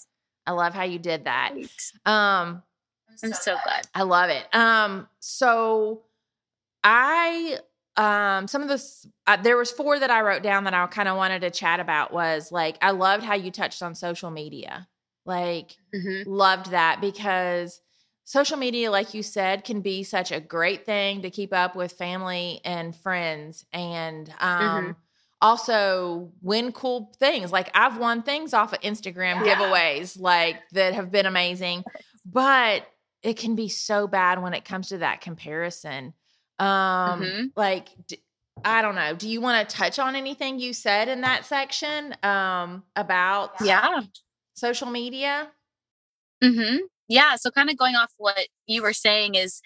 I 0.47 0.53
love 0.53 0.75
how 0.75 0.85
you 0.85 0.99
did 0.99 1.25
that. 1.25 1.55
Um 2.05 2.63
I'm 3.25 3.33
so 3.33 3.57
glad. 3.65 3.89
I 3.95 4.03
love 4.03 4.29
it. 4.29 4.55
Um 4.55 5.09
so 5.21 6.03
I 6.85 7.59
um 8.01 8.49
some 8.49 8.63
of 8.63 8.69
the 8.69 8.83
uh, 9.27 9.37
there 9.37 9.59
was 9.59 9.71
four 9.71 9.99
that 9.99 10.11
I 10.11 10.23
wrote 10.23 10.43
down 10.43 10.65
that 10.65 10.73
I 10.73 10.87
kind 10.87 11.09
of 11.09 11.19
wanted 11.19 11.41
to 11.41 11.51
chat 11.51 11.81
about 11.81 12.13
was 12.13 12.51
like 12.51 12.79
I 12.81 12.93
loved 12.93 13.23
how 13.23 13.35
you 13.35 13.51
touched 13.51 13.83
on 13.83 13.95
social 13.95 14.31
media. 14.31 14.89
Like 15.27 15.77
mm-hmm. 15.95 16.29
loved 16.29 16.71
that 16.71 17.03
because 17.03 17.81
social 18.25 18.57
media 18.57 18.91
like 18.91 19.13
you 19.13 19.23
said 19.23 19.65
can 19.65 19.83
be 19.83 20.03
such 20.03 20.33
a 20.33 20.41
great 20.41 20.87
thing 20.87 21.23
to 21.23 21.31
keep 21.31 21.53
up 21.53 21.77
with 21.77 21.93
family 21.93 22.63
and 22.65 22.97
friends 22.97 23.67
and 23.71 24.31
um 24.41 24.61
mm-hmm. 24.61 24.91
also 25.43 26.33
win 26.41 26.73
cool 26.73 27.13
things. 27.19 27.53
Like 27.53 27.71
I've 27.75 27.99
won 27.99 28.23
things 28.23 28.55
off 28.55 28.73
of 28.73 28.81
Instagram 28.81 29.45
yeah. 29.45 29.57
giveaways 29.57 30.19
like 30.19 30.57
that 30.73 30.95
have 30.95 31.11
been 31.13 31.27
amazing. 31.27 31.85
But 32.25 32.87
it 33.23 33.37
can 33.37 33.57
be 33.57 33.69
so 33.69 34.07
bad 34.07 34.43
when 34.43 34.55
it 34.55 34.65
comes 34.65 34.89
to 34.89 34.99
that 34.99 35.21
comparison 35.21 36.15
um, 36.61 37.23
mm-hmm. 37.23 37.45
like 37.57 37.89
d- 38.07 38.21
I 38.65 38.83
don't 38.83 38.95
know. 38.95 39.15
Do 39.15 39.29
you 39.29 39.41
want 39.41 39.69
to 39.69 39.77
touch 39.77 39.99
on 39.99 40.15
anything 40.15 40.59
you 40.59 40.73
said 40.73 41.09
in 41.09 41.23
that 41.23 41.47
section 41.47 42.15
um, 42.23 42.85
about 42.95 43.53
yeah 43.63 44.03
social 44.55 44.89
media? 44.89 45.49
Mm-hmm. 46.43 46.85
Yeah. 47.09 47.37
So 47.37 47.51
kind 47.51 47.71
of 47.71 47.77
going 47.77 47.97
off 47.97 48.13
what 48.19 48.49
you 48.67 48.83
were 48.83 48.93
saying 48.93 49.35
is, 49.35 49.61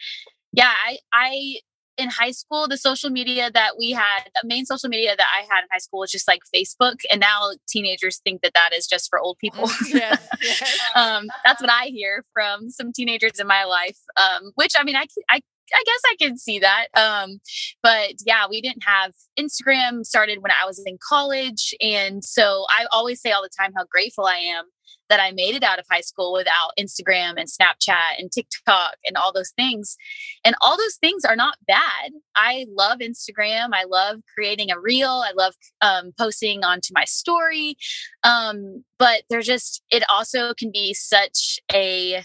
yeah, 0.52 0.72
I 0.86 0.98
I 1.12 1.56
in 1.96 2.10
high 2.10 2.32
school 2.32 2.66
the 2.66 2.76
social 2.76 3.10
media 3.10 3.50
that 3.52 3.72
we 3.78 3.92
had, 3.92 4.24
the 4.42 4.46
main 4.48 4.66
social 4.66 4.88
media 4.88 5.14
that 5.16 5.26
I 5.32 5.42
had 5.42 5.62
in 5.62 5.68
high 5.70 5.78
school 5.78 6.00
was 6.00 6.10
just 6.10 6.28
like 6.28 6.40
Facebook, 6.54 7.00
and 7.10 7.20
now 7.20 7.50
teenagers 7.68 8.18
think 8.18 8.42
that 8.42 8.54
that 8.54 8.70
is 8.72 8.86
just 8.86 9.10
for 9.10 9.18
old 9.18 9.38
people. 9.38 9.68
yes, 9.92 10.26
yes. 10.42 10.80
um, 10.94 11.26
that's 11.44 11.60
what 11.60 11.70
I 11.70 11.86
hear 11.86 12.24
from 12.32 12.70
some 12.70 12.92
teenagers 12.92 13.38
in 13.40 13.46
my 13.46 13.64
life. 13.64 13.98
Um, 14.16 14.52
which 14.54 14.74
I 14.78 14.84
mean, 14.84 14.96
I 14.96 15.06
I 15.30 15.40
I 15.72 15.82
guess 15.84 16.00
I 16.06 16.16
can 16.18 16.36
see 16.36 16.58
that. 16.58 16.86
Um, 16.94 17.40
but 17.82 18.14
yeah, 18.24 18.46
we 18.48 18.60
didn't 18.60 18.84
have 18.84 19.12
Instagram 19.38 20.04
started 20.04 20.42
when 20.42 20.52
I 20.52 20.66
was 20.66 20.82
in 20.84 20.98
college. 21.06 21.74
And 21.80 22.24
so 22.24 22.66
I 22.68 22.86
always 22.92 23.20
say 23.20 23.30
all 23.30 23.42
the 23.42 23.50
time 23.58 23.72
how 23.76 23.84
grateful 23.90 24.26
I 24.26 24.36
am 24.36 24.66
that 25.10 25.20
I 25.20 25.32
made 25.32 25.54
it 25.54 25.62
out 25.62 25.78
of 25.78 25.84
high 25.90 26.00
school 26.00 26.32
without 26.32 26.72
Instagram 26.78 27.34
and 27.36 27.48
Snapchat 27.48 28.18
and 28.18 28.32
TikTok 28.32 28.96
and 29.06 29.16
all 29.16 29.32
those 29.32 29.50
things. 29.50 29.96
And 30.44 30.54
all 30.60 30.76
those 30.76 30.96
things 30.96 31.24
are 31.24 31.36
not 31.36 31.58
bad. 31.66 32.12
I 32.34 32.66
love 32.74 33.00
Instagram. 33.00 33.70
I 33.72 33.84
love 33.84 34.20
creating 34.34 34.70
a 34.70 34.80
reel. 34.80 35.22
I 35.24 35.32
love 35.36 35.54
um, 35.82 36.12
posting 36.18 36.64
onto 36.64 36.92
my 36.94 37.04
story. 37.04 37.76
Um, 38.22 38.84
but 38.98 39.22
there's 39.28 39.46
just, 39.46 39.82
it 39.90 40.04
also 40.10 40.54
can 40.54 40.70
be 40.72 40.94
such 40.94 41.60
a 41.72 42.24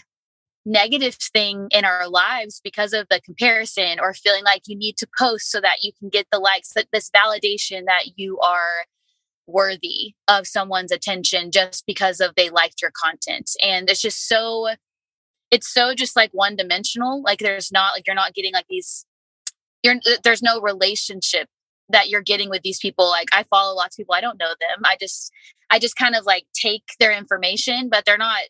negative 0.66 1.14
thing 1.14 1.68
in 1.70 1.84
our 1.84 2.08
lives 2.08 2.60
because 2.62 2.92
of 2.92 3.06
the 3.08 3.20
comparison 3.22 3.98
or 4.00 4.12
feeling 4.12 4.44
like 4.44 4.62
you 4.66 4.76
need 4.76 4.96
to 4.98 5.08
post 5.18 5.50
so 5.50 5.60
that 5.60 5.82
you 5.82 5.92
can 5.98 6.08
get 6.08 6.26
the 6.30 6.38
likes 6.38 6.72
that 6.74 6.86
this 6.92 7.10
validation 7.10 7.84
that 7.86 8.16
you 8.16 8.38
are 8.40 8.84
worthy 9.46 10.14
of 10.28 10.46
someone's 10.46 10.92
attention 10.92 11.50
just 11.50 11.84
because 11.86 12.20
of 12.20 12.34
they 12.34 12.50
liked 12.50 12.82
your 12.82 12.92
content. 12.92 13.50
And 13.62 13.88
it's 13.90 14.02
just 14.02 14.28
so 14.28 14.68
it's 15.50 15.72
so 15.72 15.94
just 15.94 16.14
like 16.14 16.30
one 16.32 16.54
dimensional 16.54 17.22
like 17.22 17.40
there's 17.40 17.72
not 17.72 17.94
like 17.94 18.06
you're 18.06 18.14
not 18.14 18.34
getting 18.34 18.52
like 18.52 18.66
these 18.68 19.04
you're 19.82 19.96
there's 20.22 20.42
no 20.42 20.60
relationship 20.60 21.48
that 21.88 22.08
you're 22.08 22.22
getting 22.22 22.50
with 22.50 22.62
these 22.62 22.78
people. 22.78 23.08
Like 23.08 23.28
i 23.32 23.44
follow 23.44 23.74
lots 23.74 23.94
of 23.94 24.02
people 24.02 24.14
i 24.14 24.20
don't 24.20 24.38
know 24.38 24.54
them. 24.60 24.82
I 24.84 24.96
just 25.00 25.32
i 25.70 25.78
just 25.78 25.96
kind 25.96 26.14
of 26.14 26.24
like 26.24 26.44
take 26.54 26.84
their 27.00 27.12
information 27.12 27.88
but 27.88 28.04
they're 28.04 28.18
not 28.18 28.42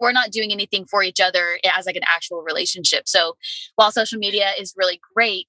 we're 0.00 0.12
not 0.12 0.30
doing 0.30 0.52
anything 0.52 0.86
for 0.86 1.02
each 1.02 1.20
other 1.20 1.58
as 1.76 1.86
like 1.86 1.96
an 1.96 2.02
actual 2.06 2.42
relationship. 2.42 3.04
So 3.06 3.36
while 3.76 3.90
social 3.90 4.18
media 4.18 4.50
is 4.58 4.74
really 4.76 5.00
great, 5.14 5.48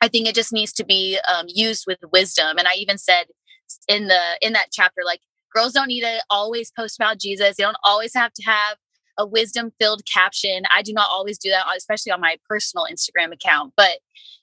I 0.00 0.08
think 0.08 0.28
it 0.28 0.34
just 0.34 0.52
needs 0.52 0.72
to 0.74 0.84
be 0.84 1.18
um, 1.32 1.46
used 1.48 1.84
with 1.86 1.98
wisdom. 2.12 2.58
And 2.58 2.68
I 2.68 2.74
even 2.74 2.98
said 2.98 3.26
in 3.88 4.08
the 4.08 4.20
in 4.40 4.52
that 4.52 4.68
chapter, 4.72 5.02
like 5.04 5.20
girls 5.54 5.72
don't 5.72 5.88
need 5.88 6.02
to 6.02 6.22
always 6.30 6.70
post 6.70 6.98
about 6.98 7.18
Jesus. 7.18 7.56
They 7.56 7.64
don't 7.64 7.76
always 7.84 8.14
have 8.14 8.32
to 8.34 8.42
have 8.44 8.76
a 9.18 9.26
wisdom 9.26 9.72
filled 9.80 10.02
caption. 10.12 10.64
I 10.70 10.82
do 10.82 10.92
not 10.92 11.08
always 11.10 11.38
do 11.38 11.50
that, 11.50 11.64
especially 11.76 12.12
on 12.12 12.20
my 12.20 12.36
personal 12.48 12.86
Instagram 12.90 13.32
account. 13.32 13.72
But 13.76 13.98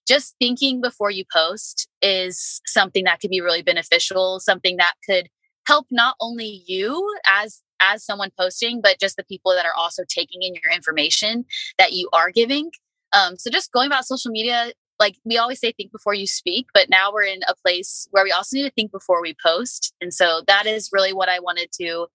just 0.08 0.36
thinking 0.40 0.82
before 0.82 1.12
you 1.12 1.24
post 1.32 1.88
is 2.02 2.62
something 2.66 3.04
that 3.06 3.20
could 3.20 3.30
be 3.30 3.42
really 3.42 3.62
beneficial, 3.62 4.40
something 4.40 4.78
that 4.78 4.94
could 5.08 5.30
help 5.68 5.88
not 5.92 6.16
only 6.20 6.64
you 6.66 7.16
as 7.26 7.62
as 7.92 8.06
someone 8.06 8.32
posting, 8.38 8.82
but 8.82 9.00
just 9.00 9.18
the 9.18 9.24
people 9.24 9.54
that 9.54 9.66
are 9.66 9.74
also 9.78 10.04
taking 10.08 10.42
in 10.42 10.54
your 10.56 10.72
information 10.74 11.46
that 11.78 11.94
you 11.94 12.10
are 12.14 12.32
giving. 12.32 12.72
Um, 13.14 13.38
so 13.38 13.50
just 13.50 13.72
going 13.72 13.88
about 13.88 14.06
social 14.06 14.32
media, 14.32 14.72
like 15.00 15.16
we 15.24 15.38
always 15.38 15.60
say, 15.60 15.72
think 15.72 15.92
before 15.92 16.14
you 16.14 16.28
speak, 16.28 16.68
but 16.74 16.90
now 16.90 17.12
we're 17.12 17.24
in 17.24 17.42
a 17.48 17.56
place 17.56 18.08
where 18.12 18.24
we 18.24 18.32
also 18.32 18.56
need 18.58 18.64
to 18.64 18.72
think 18.72 18.92
before 18.92 19.22
we 19.22 19.36
post. 19.44 19.94
And 20.02 20.14
so 20.14 20.42
that 20.48 20.66
is 20.66 20.90
really 20.92 21.14
what 21.14 21.30
I 21.30 21.40
wanted 21.40 21.70
to 21.82 22.08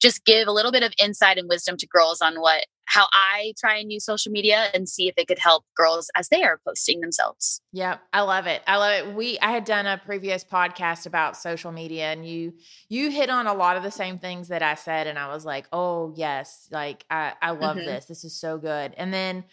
just 0.00 0.24
give 0.24 0.46
a 0.46 0.52
little 0.52 0.72
bit 0.72 0.82
of 0.82 0.92
insight 1.02 1.38
and 1.38 1.48
wisdom 1.48 1.76
to 1.76 1.86
girls 1.86 2.20
on 2.20 2.40
what 2.40 2.66
how 2.88 3.06
I 3.12 3.52
try 3.58 3.76
and 3.76 3.92
use 3.92 4.04
social 4.06 4.32
media 4.32 4.68
and 4.72 4.88
see 4.88 5.08
if 5.08 5.14
it 5.18 5.28
could 5.28 5.38
help 5.38 5.64
girls 5.76 6.10
as 6.16 6.30
they 6.30 6.42
are 6.42 6.58
posting 6.66 7.00
themselves. 7.00 7.60
Yeah, 7.70 7.98
I 8.14 8.22
love 8.22 8.46
it. 8.46 8.62
I 8.66 8.76
love 8.76 8.92
it. 8.92 9.14
We 9.14 9.38
I 9.40 9.50
had 9.50 9.64
done 9.64 9.86
a 9.86 9.98
previous 9.98 10.42
podcast 10.42 11.04
about 11.04 11.36
social 11.36 11.70
media 11.70 12.06
and 12.06 12.26
you 12.26 12.54
you 12.88 13.10
hit 13.10 13.28
on 13.28 13.46
a 13.46 13.52
lot 13.52 13.76
of 13.76 13.82
the 13.82 13.90
same 13.90 14.18
things 14.18 14.48
that 14.48 14.62
I 14.62 14.74
said 14.74 15.06
and 15.06 15.18
I 15.18 15.28
was 15.28 15.44
like, 15.44 15.66
"Oh, 15.70 16.14
yes, 16.16 16.66
like 16.72 17.04
I 17.10 17.34
I 17.42 17.50
love 17.50 17.76
mm-hmm. 17.76 17.86
this. 17.86 18.06
This 18.06 18.24
is 18.24 18.34
so 18.34 18.56
good." 18.56 18.94
And 18.96 19.12
then 19.12 19.44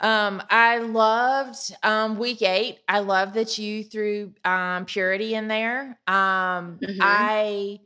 um 0.00 0.42
I 0.48 0.78
loved 0.78 1.74
um 1.82 2.18
week 2.18 2.40
8. 2.40 2.78
I 2.88 3.00
love 3.00 3.34
that 3.34 3.58
you 3.58 3.84
threw 3.84 4.32
um 4.46 4.86
purity 4.86 5.34
in 5.34 5.48
there. 5.48 5.98
Um 6.06 6.78
mm-hmm. 6.80 7.00
I 7.02 7.80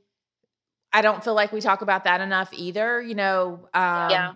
I 0.92 1.02
don't 1.02 1.24
feel 1.24 1.34
like 1.34 1.50
we 1.52 1.60
talk 1.60 1.82
about 1.82 2.04
that 2.04 2.20
enough 2.20 2.50
either. 2.52 3.02
You 3.02 3.16
know, 3.16 3.68
um, 3.74 4.10
yeah 4.10 4.32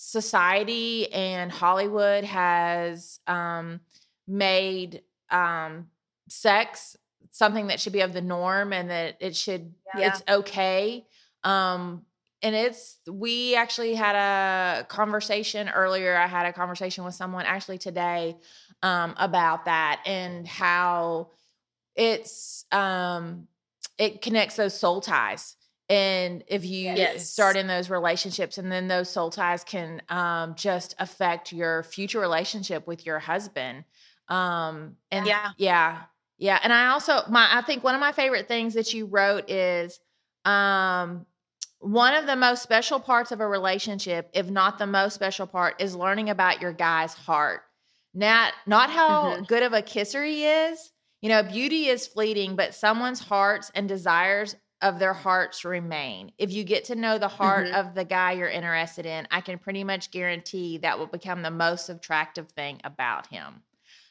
society 0.00 1.12
and 1.12 1.50
Hollywood 1.50 2.22
has 2.22 3.18
um, 3.26 3.80
made 4.28 5.02
um, 5.28 5.88
sex 6.28 6.96
something 7.32 7.66
that 7.66 7.80
should 7.80 7.92
be 7.92 8.02
of 8.02 8.12
the 8.12 8.20
norm 8.20 8.72
and 8.72 8.90
that 8.90 9.16
it 9.18 9.34
should 9.34 9.74
yeah. 9.96 10.08
it's 10.08 10.22
okay. 10.28 11.04
Um, 11.42 12.02
and 12.42 12.54
it's 12.54 12.98
we 13.10 13.56
actually 13.56 13.96
had 13.96 14.14
a 14.14 14.84
conversation 14.84 15.68
earlier. 15.68 16.16
I 16.16 16.28
had 16.28 16.46
a 16.46 16.52
conversation 16.52 17.02
with 17.02 17.14
someone 17.14 17.44
actually 17.44 17.78
today 17.78 18.36
um, 18.84 19.14
about 19.18 19.64
that 19.64 20.00
and 20.06 20.46
how 20.46 21.30
it's 21.96 22.64
um, 22.70 23.48
it 23.98 24.22
connects 24.22 24.54
those 24.54 24.78
soul 24.78 25.00
ties 25.00 25.56
and 25.88 26.44
if 26.48 26.64
you 26.64 26.92
yes. 26.92 27.30
start 27.30 27.56
in 27.56 27.66
those 27.66 27.88
relationships 27.88 28.58
and 28.58 28.70
then 28.70 28.88
those 28.88 29.08
soul 29.08 29.30
ties 29.30 29.64
can 29.64 30.02
um, 30.08 30.54
just 30.54 30.94
affect 30.98 31.52
your 31.52 31.82
future 31.82 32.20
relationship 32.20 32.86
with 32.86 33.06
your 33.06 33.18
husband 33.18 33.84
um, 34.28 34.96
and 35.10 35.26
yeah 35.26 35.50
yeah 35.56 36.02
yeah 36.36 36.58
and 36.62 36.72
i 36.72 36.88
also 36.88 37.22
my 37.30 37.48
i 37.52 37.62
think 37.62 37.82
one 37.82 37.94
of 37.94 38.00
my 38.00 38.12
favorite 38.12 38.48
things 38.48 38.74
that 38.74 38.92
you 38.92 39.06
wrote 39.06 39.48
is 39.50 39.98
um, 40.44 41.26
one 41.80 42.14
of 42.14 42.26
the 42.26 42.36
most 42.36 42.62
special 42.62 43.00
parts 43.00 43.32
of 43.32 43.40
a 43.40 43.46
relationship 43.46 44.30
if 44.34 44.48
not 44.48 44.78
the 44.78 44.86
most 44.86 45.14
special 45.14 45.46
part 45.46 45.80
is 45.80 45.96
learning 45.96 46.28
about 46.28 46.60
your 46.60 46.72
guy's 46.72 47.14
heart 47.14 47.62
not 48.12 48.52
not 48.66 48.90
how 48.90 49.32
mm-hmm. 49.32 49.44
good 49.44 49.62
of 49.62 49.72
a 49.72 49.82
kisser 49.82 50.24
he 50.24 50.44
is 50.44 50.92
you 51.22 51.28
know 51.28 51.42
beauty 51.42 51.86
is 51.86 52.06
fleeting 52.06 52.56
but 52.56 52.74
someone's 52.74 53.20
hearts 53.20 53.70
and 53.74 53.88
desires 53.88 54.54
of 54.80 54.98
their 54.98 55.12
hearts 55.12 55.64
remain. 55.64 56.32
If 56.38 56.52
you 56.52 56.64
get 56.64 56.84
to 56.84 56.94
know 56.94 57.18
the 57.18 57.28
heart 57.28 57.66
mm-hmm. 57.66 57.74
of 57.74 57.94
the 57.94 58.04
guy 58.04 58.32
you're 58.32 58.48
interested 58.48 59.06
in, 59.06 59.26
I 59.30 59.40
can 59.40 59.58
pretty 59.58 59.82
much 59.84 60.10
guarantee 60.10 60.78
that 60.78 60.98
will 60.98 61.06
become 61.06 61.42
the 61.42 61.50
most 61.50 61.88
attractive 61.88 62.48
thing 62.50 62.80
about 62.84 63.26
him. 63.26 63.62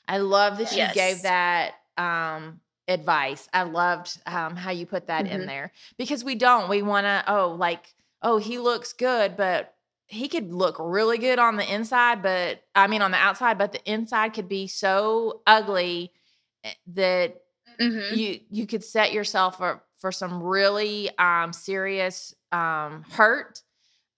I 0.07 0.17
love 0.17 0.57
that 0.57 0.75
yes. 0.75 0.95
you 0.95 1.01
gave 1.01 1.21
that 1.23 1.75
um, 1.97 2.59
advice. 2.87 3.47
I 3.53 3.63
loved 3.63 4.19
um, 4.25 4.55
how 4.55 4.71
you 4.71 4.85
put 4.85 5.07
that 5.07 5.25
mm-hmm. 5.25 5.41
in 5.41 5.45
there 5.45 5.71
because 5.97 6.23
we 6.23 6.35
don't. 6.35 6.69
We 6.69 6.81
want 6.81 7.05
to, 7.05 7.23
oh, 7.27 7.55
like, 7.57 7.93
oh, 8.21 8.37
he 8.37 8.57
looks 8.57 8.93
good, 8.93 9.37
but 9.37 9.73
he 10.07 10.27
could 10.27 10.53
look 10.53 10.77
really 10.79 11.17
good 11.17 11.39
on 11.39 11.57
the 11.57 11.73
inside, 11.73 12.21
but 12.21 12.61
I 12.73 12.87
mean, 12.87 13.01
on 13.01 13.11
the 13.11 13.17
outside, 13.17 13.57
but 13.57 13.73
the 13.73 13.91
inside 13.91 14.33
could 14.33 14.47
be 14.47 14.67
so 14.67 15.41
ugly 15.45 16.13
eh, 16.63 16.73
that 16.95 17.41
mm-hmm. 17.79 18.15
you 18.15 18.39
you 18.49 18.67
could 18.67 18.83
set 18.83 19.11
yourself 19.11 19.61
up 19.61 19.86
for 19.97 20.11
some 20.11 20.41
really 20.41 21.09
um, 21.17 21.53
serious 21.53 22.33
um, 22.51 23.03
hurt 23.09 23.61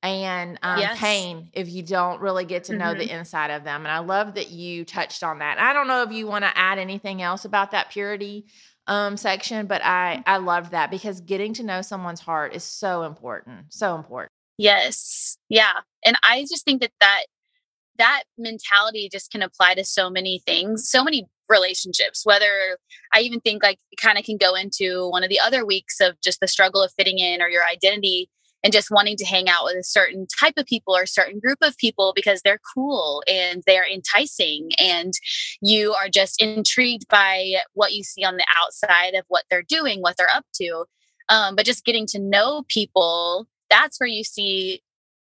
and 0.01 0.57
um, 0.63 0.79
Yes. 0.79 0.98
pain 0.98 1.50
if 1.53 1.69
you 1.69 1.83
don't 1.83 2.21
really 2.21 2.45
get 2.45 2.65
to 2.65 2.75
know 2.75 2.93
the 2.93 3.09
inside 3.09 3.51
of 3.51 3.63
them. 3.63 3.81
And 3.86 3.91
I 3.91 4.00
love 4.00 4.36
that 4.36 4.50
you 4.50 4.86
touched 4.86 5.24
on 5.24 5.39
that. 5.39 5.59
I 5.59 5.74
don't 5.74 5.88
know 5.88 6.03
if 6.03 6.12
you 6.12 6.27
want 6.27 6.45
to 6.45 6.57
add 6.57 6.77
anything 6.79 7.21
else 7.21 7.45
about 7.45 7.71
that 7.71 7.89
purity 7.91 8.45
um, 8.88 9.17
section, 9.17 9.67
but 9.67 9.83
I 9.83 10.24
I 10.25 10.38
love 10.38 10.71
that 10.71 10.89
because 10.89 11.21
getting 11.21 11.53
to 11.55 11.63
know 11.63 11.81
someone's 11.81 12.21
heart 12.21 12.55
is 12.55 12.63
so 12.63 13.03
important, 13.03 13.65
so 13.69 13.95
important. 13.95 14.31
Yes. 14.57 15.38
Yeah. 15.48 15.74
And 16.05 16.17
I 16.24 16.41
just 16.50 16.65
think 16.65 16.81
that 16.81 16.91
that 17.00 17.25
that 17.98 18.24
mentality 18.38 19.09
just 19.12 19.31
can 19.31 19.41
apply 19.41 19.75
to 19.75 19.83
so 19.83 20.09
many 20.09 20.41
things, 20.45 20.89
so 20.89 21.03
many 21.03 21.27
relationships. 21.50 22.22
Whether 22.25 22.77
I 23.13 23.22
even 23.22 23.39
think 23.39 23.63
like 23.63 23.79
kind 24.01 24.18
of 24.18 24.25
can 24.25 24.38
go 24.38 24.56
into 24.56 25.10
one 25.10 25.24
of 25.24 25.29
the 25.29 25.39
other 25.39 25.65
weeks 25.65 26.00
of 26.00 26.20
just 26.22 26.39
the 26.39 26.48
struggle 26.48 26.82
of 26.82 26.91
fitting 26.98 27.20
in 27.20 27.41
or 27.41 27.50
your 27.50 27.65
identity 27.65 28.29
and 28.63 28.74
just 28.74 28.91
wanting 28.91 29.15
to 29.18 29.25
hang 29.25 29.48
out 29.48 29.63
with 29.63 29.75
a 29.75 29.84
certain 29.84 30.27
type 30.39 30.56
of 30.58 30.65
people 30.65 30.96
or 30.96 31.03
a 31.03 31.08
certain 31.08 31.39
group 31.39 31.60
of 31.62 31.77
people 31.77 32.12
because 32.15 32.41
they're 32.41 32.60
cool 32.75 33.24
and 33.27 33.63
they're 33.65 33.88
enticing 33.89 34.70
and 34.79 35.13
you 35.62 35.94
are 35.94 36.10
just 36.10 36.41
intrigued 36.41 37.08
by 37.08 37.53
what 37.74 37.94
you 37.94 38.03
see 38.03 38.24
on 38.24 38.38
the 38.38 38.46
outside 38.62 39.13
of 39.13 39.24
what 39.27 39.46
they're 39.50 39.63
doing, 39.63 40.01
what 40.01 40.15
they're 40.18 40.27
up 40.34 40.46
to. 40.56 40.86
Um, 41.29 41.56
but 41.56 41.65
just 41.65 41.86
getting 41.86 42.06
to 42.08 42.20
know 42.20 42.63
people, 42.68 43.48
that's 43.70 44.00
where 44.00 44.08
you 44.08 44.24
see, 44.24 44.82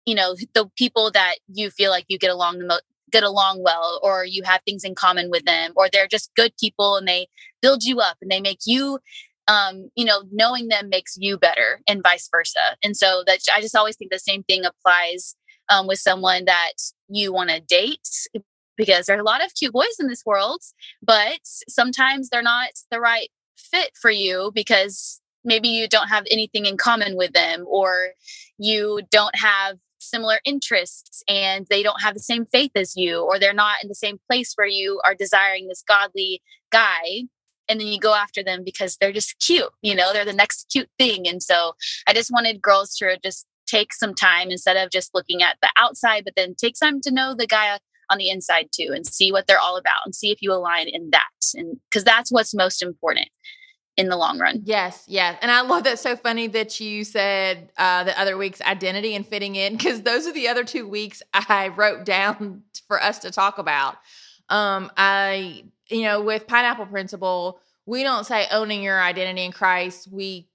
you 0.05 0.15
know, 0.15 0.35
the 0.55 0.69
people 0.77 1.11
that 1.13 1.37
you 1.49 1.71
feel 1.71 1.91
like 1.91 2.05
you 2.09 2.19
get 2.19 2.31
along 2.31 2.59
the 2.59 2.67
most 2.67 2.83
get 3.11 3.23
along 3.23 3.63
well 3.63 4.01
or 4.03 4.25
you 4.25 4.43
have 4.45 4.61
things 4.65 4.85
in 4.85 4.95
common 4.95 5.31
with 5.31 5.45
them 5.45 5.73
or 5.77 5.89
they're 5.89 6.09
just 6.09 6.35
good 6.35 6.53
people 6.59 6.97
and 6.97 7.07
they 7.07 7.27
build 7.63 7.85
you 7.85 8.01
up 8.01 8.17
and 8.21 8.31
they 8.31 8.41
make 8.41 8.61
you 8.67 8.99
um, 9.47 9.91
you 9.95 10.05
know, 10.05 10.23
knowing 10.33 10.69
them 10.69 10.89
makes 10.89 11.17
you 11.19 11.37
better 11.37 11.81
and 11.87 12.03
vice 12.03 12.29
versa. 12.31 12.77
And 12.83 12.97
so 12.97 13.23
that 13.27 13.41
I 13.55 13.61
just 13.61 13.77
always 13.77 13.97
think 13.97 14.11
the 14.11 14.19
same 14.19 14.43
thing 14.43 14.65
applies 14.65 15.37
um, 15.69 15.87
with 15.87 15.99
someone 15.99 16.45
that 16.47 16.73
you 17.09 17.33
want 17.33 17.51
to 17.51 17.61
date 17.61 18.09
because 18.77 19.07
there 19.07 19.17
are 19.17 19.21
a 19.21 19.25
lot 19.25 19.45
of 19.45 19.55
cute 19.55 19.73
boys 19.73 19.97
in 20.01 20.09
this 20.09 20.25
world, 20.25 20.63
but 21.03 21.41
sometimes 21.69 22.29
they're 22.29 22.43
not 22.43 22.71
the 22.91 23.01
right 23.01 23.29
fit 23.57 23.93
for 24.01 24.11
you 24.11 24.51
because 24.55 25.21
maybe 25.45 25.69
you 25.69 25.87
don't 25.89 26.09
have 26.09 26.25
anything 26.31 26.67
in 26.67 26.77
common 26.77 27.17
with 27.17 27.33
them 27.33 27.65
or 27.69 28.09
you 28.59 29.03
don't 29.11 29.37
have 29.37 29.77
similar 30.05 30.39
interests 30.45 31.23
and 31.29 31.67
they 31.71 31.83
don't 31.83 32.03
have 32.03 32.15
the 32.15 32.21
same 32.21 32.47
faith 32.47 32.73
as 32.75 32.97
you 32.97 33.21
or 33.21 33.39
they're 33.39 33.53
not 33.53 33.77
in 33.83 33.89
the 33.89 33.95
same 33.95 34.19
place 34.29 34.53
where 34.55 34.67
you 34.67 35.01
are 35.05 35.15
desiring 35.15 35.69
this 35.69 35.85
godly 35.87 36.43
guy 36.71 37.23
and 37.69 37.81
then 37.81 37.87
you 37.87 37.99
go 37.99 38.15
after 38.15 38.43
them 38.43 38.63
because 38.65 38.97
they're 38.97 39.13
just 39.13 39.39
cute 39.41 39.71
you 39.83 39.95
know 39.95 40.13
they're 40.13 40.25
the 40.25 40.33
next 40.33 40.69
cute 40.71 40.91
thing. 40.99 41.27
And 41.27 41.43
so 41.43 41.75
i 42.07 42.13
just 42.13 42.33
wanted 42.33 42.63
girls 42.63 42.95
to 42.97 43.19
just 43.23 43.47
take 43.67 43.93
some 43.93 44.15
time 44.15 44.51
instead 44.51 44.77
of 44.77 44.91
just 44.91 45.15
looking 45.15 45.43
at 45.43 45.57
the 45.63 45.71
outside 45.79 46.25
but 46.25 46.35
then 46.37 46.55
take 46.55 46.75
time 46.79 47.01
to 47.01 47.11
know 47.11 47.35
the 47.35 47.47
guy 47.47 47.79
on 48.11 48.19
the 48.19 48.29
inside 48.29 48.69
too 48.73 48.91
and 48.95 49.07
see 49.07 49.33
what 49.33 49.47
they're 49.47 49.59
all 49.59 49.77
about 49.77 50.03
and 50.05 50.15
see 50.15 50.31
if 50.31 50.43
you 50.43 50.53
align 50.53 50.89
in 50.89 51.11
that. 51.11 51.29
And 51.55 51.81
because 51.91 52.05
that's 52.05 52.31
what's 52.31 52.55
most 52.55 52.83
important 52.83 53.29
in 53.97 54.09
the 54.09 54.17
long 54.17 54.39
run 54.39 54.61
Yes, 54.65 55.05
yes. 55.07 55.39
And 55.41 55.51
I 55.51 55.63
love 55.63 55.85
that 55.85 55.99
so 55.99 56.17
funny 56.17 56.47
that 56.49 56.81
you 56.81 57.05
said 57.05 57.71
uh, 57.77 58.05
the 58.05 58.19
other 58.21 58.37
week's 58.37 58.61
identity 58.63 59.15
and 59.15 59.27
fitting 59.27 59.57
in 59.57 59.77
because 59.77 60.03
those 60.03 60.27
are 60.27 60.33
the 60.33 60.49
other 60.49 60.65
two 60.65 60.89
weeks 60.89 61.23
I 61.33 61.69
wrote 61.69 62.05
down 62.05 62.63
for 62.89 63.03
us 63.03 63.21
to 63.21 63.31
talk 63.31 63.59
about. 63.59 63.97
Um, 64.49 64.91
I, 64.97 65.65
you 65.89 66.03
know, 66.03 66.21
with 66.23 66.47
Pineapple 66.47 66.87
Principle, 66.87 67.61
we 67.87 68.03
don't 68.03 68.25
say 68.25 68.47
owning 68.51 68.83
your 68.83 69.01
identity 69.01 69.45
in 69.45 69.53
Christ. 69.53 70.09
We 70.11 70.49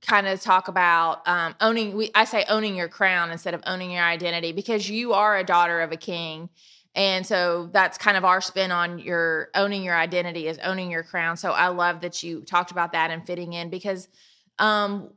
kind 0.00 0.26
of 0.26 0.40
talk 0.40 0.68
about 0.68 1.26
um, 1.26 1.54
owning. 1.60 1.96
We 1.96 2.10
I 2.14 2.24
say 2.24 2.44
owning 2.48 2.76
your 2.76 2.88
crown 2.88 3.30
instead 3.30 3.54
of 3.54 3.62
owning 3.66 3.90
your 3.92 4.04
identity 4.04 4.52
because 4.52 4.88
you 4.88 5.12
are 5.12 5.36
a 5.36 5.44
daughter 5.44 5.80
of 5.80 5.92
a 5.92 5.96
king. 5.96 6.48
And 6.94 7.26
so 7.26 7.70
that's 7.72 7.96
kind 7.98 8.16
of 8.16 8.24
our 8.24 8.40
spin 8.40 8.70
on 8.70 8.98
your 8.98 9.48
owning 9.54 9.82
your 9.82 9.96
identity 9.96 10.46
is 10.46 10.58
owning 10.58 10.90
your 10.90 11.02
crown. 11.02 11.36
So 11.36 11.52
I 11.52 11.68
love 11.68 12.02
that 12.02 12.22
you 12.22 12.42
talked 12.42 12.70
about 12.70 12.92
that 12.92 13.10
and 13.10 13.26
fitting 13.26 13.54
in 13.54 13.70
because 13.70 14.08
um 14.58 15.10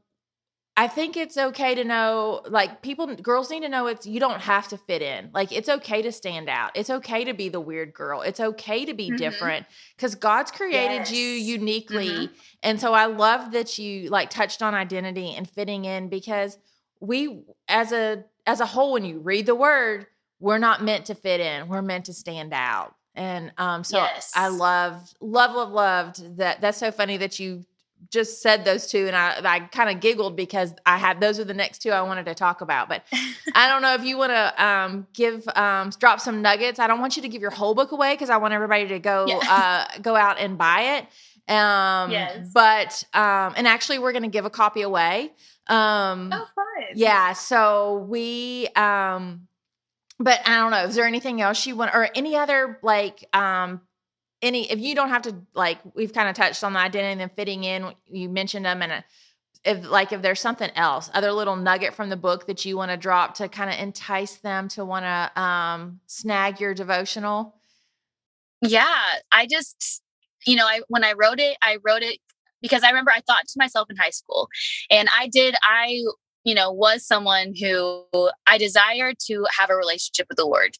I 0.77 0.89
think 0.89 1.15
it's 1.15 1.37
okay 1.37 1.73
to 1.75 1.85
know 1.85 2.41
like 2.49 2.81
people 2.81 3.13
girls 3.15 3.49
need 3.49 3.61
to 3.61 3.69
know 3.69 3.87
it's 3.87 4.05
you 4.05 4.19
don't 4.19 4.41
have 4.41 4.67
to 4.69 4.77
fit 4.77 5.01
in. 5.01 5.29
Like 5.33 5.53
it's 5.53 5.69
okay 5.69 6.01
to 6.01 6.11
stand 6.11 6.49
out. 6.49 6.71
It's 6.75 6.89
okay 6.89 7.23
to 7.23 7.33
be 7.33 7.47
the 7.47 7.61
weird 7.61 7.93
girl. 7.93 8.21
It's 8.21 8.41
okay 8.41 8.83
to 8.83 8.93
be 8.93 9.09
Mhm. 9.09 9.17
different 9.17 9.65
cuz 9.97 10.15
God's 10.15 10.51
created 10.51 11.09
you 11.09 11.27
Yes. 11.27 11.47
uniquely. 11.47 12.33
Mhm. 12.33 12.41
And 12.63 12.81
so 12.81 12.93
I 12.93 13.05
love 13.05 13.51
that 13.51 13.77
you 13.77 14.09
like 14.09 14.29
touched 14.29 14.61
on 14.61 14.73
identity 14.73 15.33
and 15.33 15.49
fitting 15.49 15.85
in 15.85 16.09
because 16.09 16.57
we 16.99 17.43
as 17.69 17.93
a 17.93 18.25
as 18.45 18.59
a 18.59 18.65
whole 18.65 18.91
when 18.93 19.05
you 19.05 19.19
read 19.19 19.45
the 19.45 19.55
word 19.55 20.07
we're 20.39 20.57
not 20.57 20.83
meant 20.83 21.05
to 21.05 21.15
fit 21.15 21.39
in 21.39 21.67
we're 21.67 21.81
meant 21.81 22.05
to 22.05 22.13
stand 22.13 22.53
out 22.53 22.93
and 23.15 23.51
um 23.57 23.83
so 23.83 23.97
Yes. 23.97 24.31
i 24.35 24.47
loved 24.49 25.15
love 25.21 25.55
love 25.55 25.71
loved 25.71 26.37
that 26.37 26.61
that's 26.61 26.77
so 26.77 26.91
funny 26.91 27.17
that 27.17 27.39
you 27.39 27.65
just 28.11 28.41
said 28.41 28.65
those 28.65 28.87
two 28.87 29.07
and 29.07 29.15
i 29.15 29.39
i 29.45 29.59
kind 29.61 29.89
of 29.89 29.99
giggled 30.01 30.35
because 30.35 30.73
i 30.85 30.97
had 30.97 31.19
those 31.21 31.39
are 31.39 31.45
the 31.45 31.53
next 31.53 31.79
two 31.81 31.89
i 31.91 32.01
wanted 32.01 32.25
to 32.25 32.35
talk 32.35 32.59
about 32.61 32.89
but 32.89 33.03
i 33.55 33.67
don't 33.69 33.81
know 33.81 33.93
if 33.95 34.03
you 34.03 34.17
want 34.17 34.31
to 34.31 34.63
um 34.63 35.07
give 35.13 35.47
um 35.55 35.89
drop 35.99 36.19
some 36.19 36.41
nuggets 36.41 36.77
i 36.77 36.85
don't 36.87 36.99
want 36.99 37.15
you 37.15 37.21
to 37.21 37.29
give 37.29 37.41
your 37.41 37.51
whole 37.51 37.73
book 37.73 37.91
away 37.93 38.13
because 38.13 38.29
i 38.29 38.37
want 38.37 38.53
everybody 38.53 38.87
to 38.87 38.99
go 38.99 39.25
Yeah. 39.29 39.37
uh 39.95 39.99
go 40.01 40.15
out 40.15 40.37
and 40.39 40.57
buy 40.57 40.97
it 40.97 41.03
um 41.53 42.11
Yes. 42.11 42.49
but 42.53 43.03
um 43.13 43.53
and 43.55 43.65
actually 43.67 43.97
we're 43.99 44.11
gonna 44.11 44.27
give 44.27 44.45
a 44.45 44.49
copy 44.49 44.81
away 44.81 45.31
um 45.67 46.29
oh 46.33 46.45
fun 46.53 46.65
yeah 46.95 47.33
so 47.33 48.05
we 48.09 48.67
um 48.75 49.47
but 50.19 50.39
i 50.45 50.55
don't 50.57 50.71
know 50.71 50.85
is 50.85 50.95
there 50.95 51.05
anything 51.05 51.41
else 51.41 51.65
you 51.65 51.75
want 51.75 51.93
or 51.93 52.09
any 52.15 52.35
other 52.35 52.79
like 52.81 53.27
um 53.33 53.81
any 54.41 54.69
if 54.71 54.79
you 54.79 54.95
don't 54.95 55.09
have 55.09 55.23
to 55.23 55.35
like 55.53 55.79
we've 55.95 56.13
kind 56.13 56.29
of 56.29 56.35
touched 56.35 56.63
on 56.63 56.73
the 56.73 56.79
identity 56.79 57.21
and 57.21 57.31
fitting 57.31 57.63
in 57.63 57.93
you 58.05 58.29
mentioned 58.29 58.65
them 58.65 58.81
and 58.81 58.91
uh, 58.91 59.01
if 59.63 59.87
like 59.89 60.11
if 60.11 60.21
there's 60.21 60.39
something 60.39 60.69
else 60.75 61.09
other 61.13 61.31
little 61.31 61.55
nugget 61.55 61.93
from 61.93 62.09
the 62.09 62.17
book 62.17 62.47
that 62.47 62.63
you 62.65 62.77
want 62.77 62.91
to 62.91 62.97
drop 62.97 63.35
to 63.35 63.49
kind 63.49 63.69
of 63.69 63.79
entice 63.79 64.35
them 64.35 64.67
to 64.69 64.85
want 64.85 65.03
to 65.03 65.41
um 65.41 65.99
snag 66.05 66.59
your 66.59 66.73
devotional? 66.73 67.55
Yeah 68.61 68.85
i 69.31 69.45
just 69.47 70.01
you 70.45 70.55
know 70.55 70.65
i 70.65 70.81
when 70.87 71.03
i 71.03 71.13
wrote 71.13 71.39
it 71.39 71.57
i 71.61 71.77
wrote 71.83 72.03
it 72.03 72.19
because 72.61 72.83
i 72.83 72.89
remember 72.89 73.11
i 73.11 73.21
thought 73.27 73.47
to 73.47 73.53
myself 73.57 73.89
in 73.89 73.95
high 73.95 74.09
school 74.09 74.47
and 74.89 75.09
i 75.17 75.27
did 75.27 75.55
i 75.63 76.01
you 76.45 76.55
know 76.55 76.71
was 76.71 77.05
someone 77.05 77.53
who 77.59 78.05
i 78.47 78.57
desired 78.57 79.17
to 79.19 79.45
have 79.59 79.69
a 79.69 79.75
relationship 79.75 80.27
with 80.29 80.37
the 80.37 80.45
lord. 80.45 80.77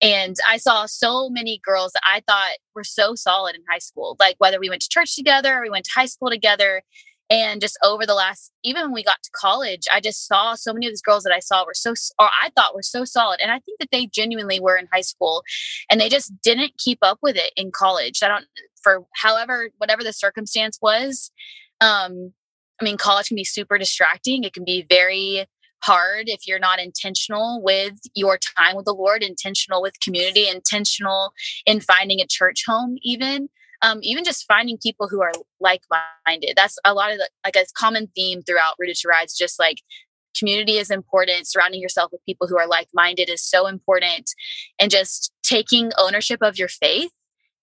And 0.00 0.36
i 0.48 0.58
saw 0.58 0.86
so 0.86 1.28
many 1.30 1.60
girls 1.64 1.92
that 1.92 2.02
i 2.04 2.22
thought 2.28 2.58
were 2.74 2.84
so 2.84 3.14
solid 3.16 3.56
in 3.56 3.62
high 3.68 3.78
school 3.78 4.16
like 4.20 4.36
whether 4.38 4.60
we 4.60 4.68
went 4.68 4.82
to 4.82 4.88
church 4.88 5.16
together 5.16 5.58
or 5.58 5.62
we 5.62 5.70
went 5.70 5.86
to 5.86 5.92
high 5.94 6.06
school 6.06 6.30
together. 6.30 6.82
And 7.28 7.60
just 7.60 7.76
over 7.82 8.06
the 8.06 8.14
last 8.14 8.52
even 8.62 8.82
when 8.82 8.92
we 8.92 9.02
got 9.02 9.20
to 9.24 9.30
college 9.34 9.88
i 9.92 10.00
just 10.00 10.28
saw 10.28 10.54
so 10.54 10.72
many 10.72 10.86
of 10.86 10.92
these 10.92 11.02
girls 11.02 11.24
that 11.24 11.32
i 11.32 11.40
saw 11.40 11.64
were 11.66 11.74
so 11.74 11.90
or 12.20 12.28
i 12.28 12.50
thought 12.54 12.74
were 12.74 12.82
so 12.82 13.04
solid. 13.04 13.40
And 13.42 13.50
i 13.50 13.58
think 13.58 13.80
that 13.80 13.88
they 13.90 14.06
genuinely 14.06 14.60
were 14.60 14.76
in 14.76 14.86
high 14.92 15.00
school 15.00 15.42
and 15.90 16.00
they 16.00 16.08
just 16.08 16.32
didn't 16.42 16.78
keep 16.78 16.98
up 17.02 17.18
with 17.22 17.36
it 17.36 17.52
in 17.56 17.72
college. 17.72 18.22
I 18.22 18.28
don't 18.28 18.44
for 18.80 19.04
however 19.14 19.70
whatever 19.78 20.04
the 20.04 20.12
circumstance 20.12 20.78
was 20.80 21.32
um 21.80 22.32
i 22.80 22.84
mean 22.84 22.96
college 22.96 23.28
can 23.28 23.36
be 23.36 23.44
super 23.44 23.78
distracting. 23.78 24.44
It 24.44 24.52
can 24.52 24.64
be 24.64 24.86
very 24.88 25.46
hard 25.82 26.28
if 26.28 26.46
you're 26.46 26.58
not 26.58 26.80
intentional 26.80 27.60
with 27.62 27.98
your 28.14 28.38
time 28.38 28.76
with 28.76 28.86
the 28.86 28.94
lord 28.94 29.22
intentional 29.22 29.82
with 29.82 30.00
community 30.00 30.48
intentional 30.48 31.32
in 31.66 31.80
finding 31.80 32.20
a 32.20 32.26
church 32.26 32.64
home 32.66 32.96
even 33.02 33.48
um, 33.82 33.98
even 34.02 34.24
just 34.24 34.46
finding 34.46 34.78
people 34.78 35.06
who 35.06 35.20
are 35.20 35.32
like-minded. 35.60 36.54
That's 36.56 36.78
a 36.84 36.94
lot 36.94 37.12
of 37.12 37.18
the 37.18 37.28
like 37.44 37.56
a 37.56 37.66
common 37.74 38.08
theme 38.14 38.42
throughout 38.42 38.74
rooted 38.78 38.96
to 38.96 39.08
rise 39.08 39.34
just 39.34 39.58
like 39.58 39.82
community 40.36 40.76
is 40.76 40.90
important 40.90 41.46
surrounding 41.46 41.80
yourself 41.80 42.12
with 42.12 42.24
people 42.26 42.46
who 42.46 42.58
are 42.58 42.66
like-minded 42.66 43.30
is 43.30 43.42
so 43.42 43.66
important 43.66 44.30
and 44.78 44.90
just 44.90 45.32
taking 45.42 45.92
ownership 45.98 46.40
of 46.42 46.58
your 46.58 46.68
faith 46.68 47.10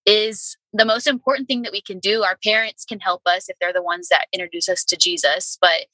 is 0.06 0.56
the 0.74 0.84
most 0.84 1.06
important 1.06 1.48
thing 1.48 1.62
that 1.62 1.72
we 1.72 1.80
can 1.80 1.98
do 1.98 2.22
our 2.22 2.36
parents 2.44 2.84
can 2.84 3.00
help 3.00 3.22
us 3.26 3.48
if 3.48 3.56
they're 3.60 3.72
the 3.72 3.82
ones 3.82 4.08
that 4.08 4.26
introduce 4.32 4.68
us 4.68 4.84
to 4.84 4.96
jesus 4.96 5.56
but 5.60 5.86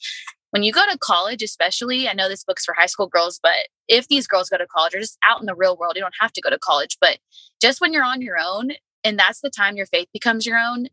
when 0.50 0.62
you 0.62 0.72
go 0.72 0.84
to 0.90 0.98
college 0.98 1.42
especially 1.42 2.08
i 2.08 2.12
know 2.12 2.28
this 2.28 2.44
book's 2.44 2.64
for 2.64 2.74
high 2.74 2.86
school 2.86 3.06
girls 3.06 3.38
but 3.42 3.68
if 3.88 4.08
these 4.08 4.26
girls 4.26 4.48
go 4.48 4.56
to 4.56 4.66
college 4.66 4.94
or 4.94 5.00
just 5.00 5.18
out 5.24 5.40
in 5.40 5.46
the 5.46 5.54
real 5.54 5.76
world 5.76 5.92
you 5.96 6.02
don't 6.02 6.14
have 6.20 6.32
to 6.32 6.40
go 6.40 6.50
to 6.50 6.58
college 6.58 6.96
but 7.00 7.18
just 7.60 7.80
when 7.80 7.92
you're 7.92 8.04
on 8.04 8.22
your 8.22 8.36
own 8.40 8.70
and 9.04 9.18
that's 9.18 9.40
the 9.40 9.50
time 9.50 9.76
your 9.76 9.86
faith 9.86 10.08
becomes 10.12 10.46
your 10.46 10.58
own 10.58 10.88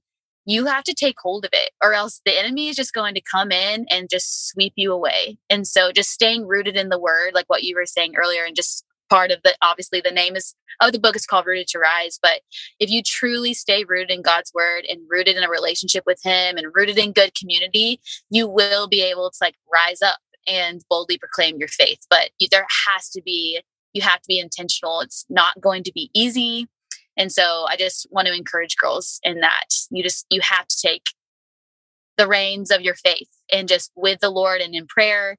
you 0.47 0.65
have 0.65 0.85
to 0.85 0.93
take 0.93 1.19
hold 1.19 1.43
of 1.43 1.51
it 1.51 1.71
or 1.83 1.93
else 1.93 2.21
the 2.25 2.39
enemy 2.39 2.69
is 2.69 2.77
just 2.77 2.93
going 2.93 3.13
to 3.13 3.21
come 3.21 3.51
in 3.51 3.85
and 3.89 4.09
just 4.09 4.47
sweep 4.47 4.71
you 4.77 4.93
away. 4.93 5.37
And 5.49 5.67
so 5.67 5.91
just 5.91 6.09
staying 6.09 6.47
rooted 6.47 6.77
in 6.77 6.87
the 6.87 6.97
word 6.97 7.31
like 7.33 7.49
what 7.49 7.63
you 7.63 7.75
were 7.75 7.85
saying 7.85 8.15
earlier 8.15 8.45
and 8.45 8.55
just 8.55 8.85
part 9.09 9.31
of 9.31 9.39
the 9.43 9.55
obviously 9.61 10.01
the 10.01 10.11
name 10.11 10.35
is 10.35 10.55
of 10.81 10.91
the 10.91 10.99
book 10.99 11.15
is 11.15 11.25
called 11.25 11.45
rooted 11.45 11.67
to 11.67 11.79
rise 11.79 12.19
but 12.21 12.41
if 12.79 12.89
you 12.89 13.01
truly 13.03 13.53
stay 13.53 13.83
rooted 13.83 14.11
in 14.11 14.21
god's 14.21 14.51
word 14.53 14.85
and 14.89 15.01
rooted 15.09 15.35
in 15.35 15.43
a 15.43 15.49
relationship 15.49 16.03
with 16.05 16.19
him 16.23 16.57
and 16.57 16.67
rooted 16.73 16.97
in 16.97 17.11
good 17.11 17.33
community 17.35 17.99
you 18.29 18.47
will 18.47 18.87
be 18.87 19.01
able 19.01 19.29
to 19.29 19.37
like 19.41 19.55
rise 19.71 20.01
up 20.01 20.19
and 20.47 20.81
boldly 20.89 21.17
proclaim 21.17 21.57
your 21.57 21.67
faith. 21.67 21.99
But 22.09 22.29
you, 22.39 22.47
there 22.49 22.65
has 22.87 23.09
to 23.09 23.21
be, 23.21 23.61
you 23.93 24.01
have 24.01 24.21
to 24.21 24.27
be 24.27 24.39
intentional. 24.39 25.01
It's 25.01 25.25
not 25.29 25.59
going 25.59 25.83
to 25.83 25.91
be 25.93 26.09
easy. 26.13 26.67
And 27.17 27.31
so 27.31 27.65
I 27.67 27.75
just 27.75 28.07
want 28.09 28.27
to 28.27 28.35
encourage 28.35 28.77
girls 28.77 29.19
in 29.23 29.41
that 29.41 29.67
you 29.89 30.03
just, 30.03 30.25
you 30.29 30.41
have 30.41 30.67
to 30.67 30.77
take 30.81 31.07
the 32.15 32.27
reins 32.27 32.71
of 32.71 32.81
your 32.81 32.95
faith 32.95 33.29
and 33.51 33.67
just 33.67 33.91
with 33.95 34.19
the 34.19 34.29
Lord 34.29 34.61
and 34.61 34.73
in 34.73 34.87
prayer, 34.87 35.37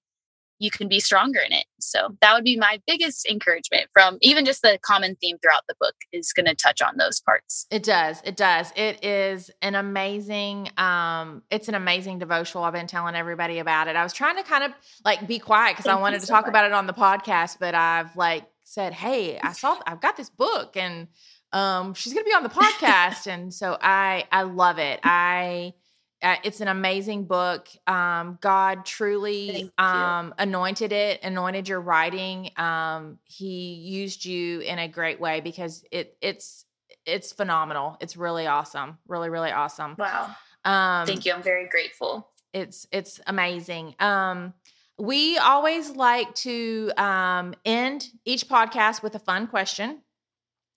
you 0.59 0.71
can 0.71 0.89
be 0.89 1.01
stronger 1.01 1.41
in 1.41 1.53
it. 1.53 1.65
So 1.81 2.17
that 2.21 2.35
would 2.35 2.45
be 2.45 2.57
my 2.57 2.81
biggest 2.87 3.29
encouragement 3.29 3.87
from 3.93 4.19
even 4.21 4.45
just 4.45 4.63
the 4.63 4.79
common 4.83 5.17
theme 5.17 5.39
throughout 5.39 5.63
the 5.69 5.75
book 5.81 5.95
is 6.13 6.33
going 6.33 6.47
to 6.47 6.55
touch 6.55 6.83
on 6.83 6.97
those 6.99 7.21
parts. 7.21 7.67
It 7.71 7.83
does. 7.83 8.21
It 8.25 8.37
does. 8.37 8.73
It 8.77 9.05
is 9.05 9.51
an 9.63 9.75
amazing 9.75 10.71
um 10.77 11.43
it's 11.51 11.69
an 11.69 11.75
amazing 11.75 12.19
devotional. 12.19 12.65
I've 12.65 12.73
been 12.73 12.87
telling 12.87 13.15
everybody 13.15 13.59
about 13.59 13.89
it. 13.89 13.97
I 13.97 14.03
was 14.03 14.13
trying 14.13 14.37
to 14.37 14.43
kind 14.43 14.65
of 14.65 14.73
like 15.05 15.27
be 15.27 15.39
quiet 15.39 15.77
because 15.77 15.89
I 15.91 15.95
wanted 15.95 16.21
to 16.21 16.27
so 16.27 16.35
talk 16.35 16.45
much. 16.45 16.51
about 16.51 16.67
it 16.67 16.73
on 16.73 16.87
the 16.87 16.93
podcast, 16.93 17.59
but 17.61 17.75
I've 17.75 18.17
like 18.17 18.45
said, 18.65 18.93
"Hey, 18.93 19.39
I 19.39 19.53
saw 19.53 19.79
I've 19.87 20.01
got 20.01 20.17
this 20.17 20.31
book 20.31 20.77
and 20.77 21.09
um 21.53 21.95
she's 21.95 22.13
going 22.13 22.25
to 22.25 22.29
be 22.29 22.35
on 22.35 22.43
the 22.43 22.49
podcast." 22.49 23.27
and 23.27 23.53
so 23.55 23.77
I 23.81 24.27
I 24.33 24.43
love 24.43 24.79
it. 24.79 25.01
I 25.05 25.75
uh, 26.21 26.37
it's 26.43 26.61
an 26.61 26.69
amazing 26.69 27.25
book. 27.25 27.69
Um, 27.87 28.39
God 28.41 28.85
truly 28.85 29.71
um, 29.79 30.35
anointed 30.39 30.93
it, 30.93 31.23
anointed 31.23 31.69
your 31.69 31.81
writing. 31.81 32.51
Um, 32.57 33.19
he 33.25 33.75
used 33.75 34.25
you 34.25 34.61
in 34.61 34.79
a 34.79 34.89
great 34.89 35.21
way 35.21 35.41
because 35.41 35.85
it 35.93 36.17
it's 36.21 36.65
it's 37.07 37.33
phenomenal. 37.33 37.97
It's 38.01 38.17
really 38.17 38.47
awesome. 38.47 38.99
Really, 39.07 39.31
really 39.31 39.53
awesome. 39.53 39.95
Wow. 39.99 40.35
Um, 40.65 41.07
Thank 41.07 41.25
you. 41.25 41.33
I'm 41.33 41.43
very 41.43 41.69
grateful. 41.69 42.29
It's 42.53 42.89
it's 42.91 43.21
amazing. 43.27 43.95
Um, 44.01 44.55
we 44.99 45.39
always 45.39 45.91
like 45.91 46.35
to 46.37 46.91
um, 46.97 47.55
end 47.65 48.09
each 48.25 48.49
podcast 48.49 49.05
with 49.05 49.15
a 49.15 49.21
fun 49.21 49.47
question. 49.47 50.03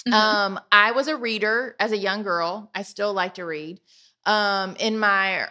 Mm-hmm. 0.07 0.13
Um, 0.13 0.59
I 0.71 0.91
was 0.91 1.07
a 1.07 1.15
reader 1.15 1.75
as 1.79 1.91
a 1.91 1.97
young 1.97 2.21
girl. 2.21 2.69
I 2.75 2.83
still 2.83 3.13
like 3.13 3.35
to 3.35 3.45
read 3.45 3.79
um 4.25 4.75
in 4.79 4.99
my 4.99 5.47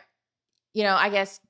you 0.72 0.82
know 0.82 0.94
i 0.94 1.08
guess 1.08 1.40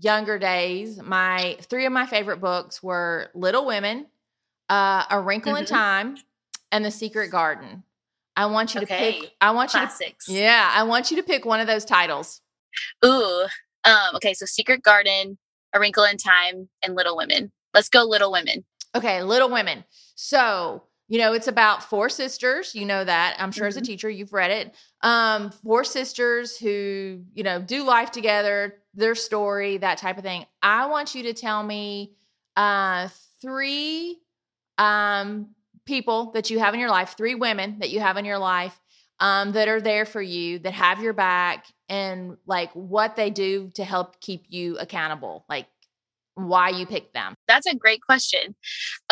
younger 0.00 0.38
days 0.38 1.00
my 1.02 1.56
three 1.62 1.86
of 1.86 1.92
my 1.92 2.06
favorite 2.06 2.40
books 2.40 2.82
were 2.82 3.30
little 3.34 3.66
women 3.66 4.06
uh 4.68 5.04
a 5.10 5.20
wrinkle 5.20 5.52
mm-hmm. 5.52 5.62
in 5.62 5.66
time 5.66 6.16
and 6.72 6.84
the 6.84 6.90
secret 6.90 7.30
garden 7.30 7.82
i 8.36 8.46
want 8.46 8.74
you 8.74 8.82
okay. 8.82 9.12
to 9.12 9.20
pick 9.20 9.32
i 9.40 9.50
want 9.50 9.70
Classics. 9.70 10.28
you 10.28 10.34
to 10.34 10.40
yeah 10.40 10.70
i 10.74 10.82
want 10.82 11.10
you 11.10 11.16
to 11.16 11.22
pick 11.22 11.44
one 11.44 11.60
of 11.60 11.66
those 11.66 11.84
titles 11.84 12.40
ooh 13.04 13.46
um 13.84 14.14
okay 14.14 14.34
so 14.34 14.44
secret 14.44 14.82
garden 14.82 15.38
a 15.72 15.80
wrinkle 15.80 16.04
in 16.04 16.16
time 16.16 16.68
and 16.82 16.94
little 16.94 17.16
women 17.16 17.50
let's 17.74 17.88
go 17.88 18.04
little 18.04 18.30
women 18.30 18.64
okay 18.94 19.22
little 19.22 19.50
women 19.50 19.84
so 20.14 20.82
you 21.08 21.18
know 21.18 21.32
it's 21.32 21.48
about 21.48 21.82
four 21.82 22.08
sisters 22.08 22.74
you 22.74 22.84
know 22.84 23.04
that 23.04 23.34
i'm 23.38 23.50
sure 23.50 23.62
mm-hmm. 23.62 23.68
as 23.68 23.76
a 23.76 23.80
mm-hmm. 23.80 23.86
teacher 23.86 24.10
you've 24.10 24.32
read 24.32 24.50
it 24.50 24.74
um 25.02 25.50
four 25.50 25.82
sisters 25.82 26.56
who 26.56 27.22
you 27.34 27.42
know 27.42 27.60
do 27.60 27.82
life 27.82 28.10
together 28.10 28.74
their 28.94 29.14
story 29.14 29.78
that 29.78 29.98
type 29.98 30.18
of 30.18 30.22
thing 30.22 30.44
i 30.62 30.86
want 30.86 31.14
you 31.14 31.24
to 31.24 31.32
tell 31.32 31.62
me 31.62 32.12
uh 32.56 33.08
three 33.40 34.18
um 34.76 35.48
people 35.84 36.30
that 36.32 36.50
you 36.50 36.58
have 36.58 36.74
in 36.74 36.80
your 36.80 36.90
life 36.90 37.14
three 37.16 37.34
women 37.34 37.78
that 37.80 37.90
you 37.90 38.00
have 38.00 38.16
in 38.16 38.24
your 38.24 38.38
life 38.38 38.78
um 39.20 39.52
that 39.52 39.68
are 39.68 39.80
there 39.80 40.04
for 40.04 40.22
you 40.22 40.58
that 40.58 40.74
have 40.74 41.02
your 41.02 41.12
back 41.12 41.66
and 41.88 42.36
like 42.46 42.70
what 42.72 43.16
they 43.16 43.30
do 43.30 43.70
to 43.74 43.82
help 43.82 44.20
keep 44.20 44.44
you 44.48 44.76
accountable 44.78 45.44
like 45.48 45.66
why 46.38 46.68
you 46.70 46.86
picked 46.86 47.14
them? 47.14 47.34
That's 47.48 47.66
a 47.66 47.74
great 47.74 48.00
question. 48.02 48.54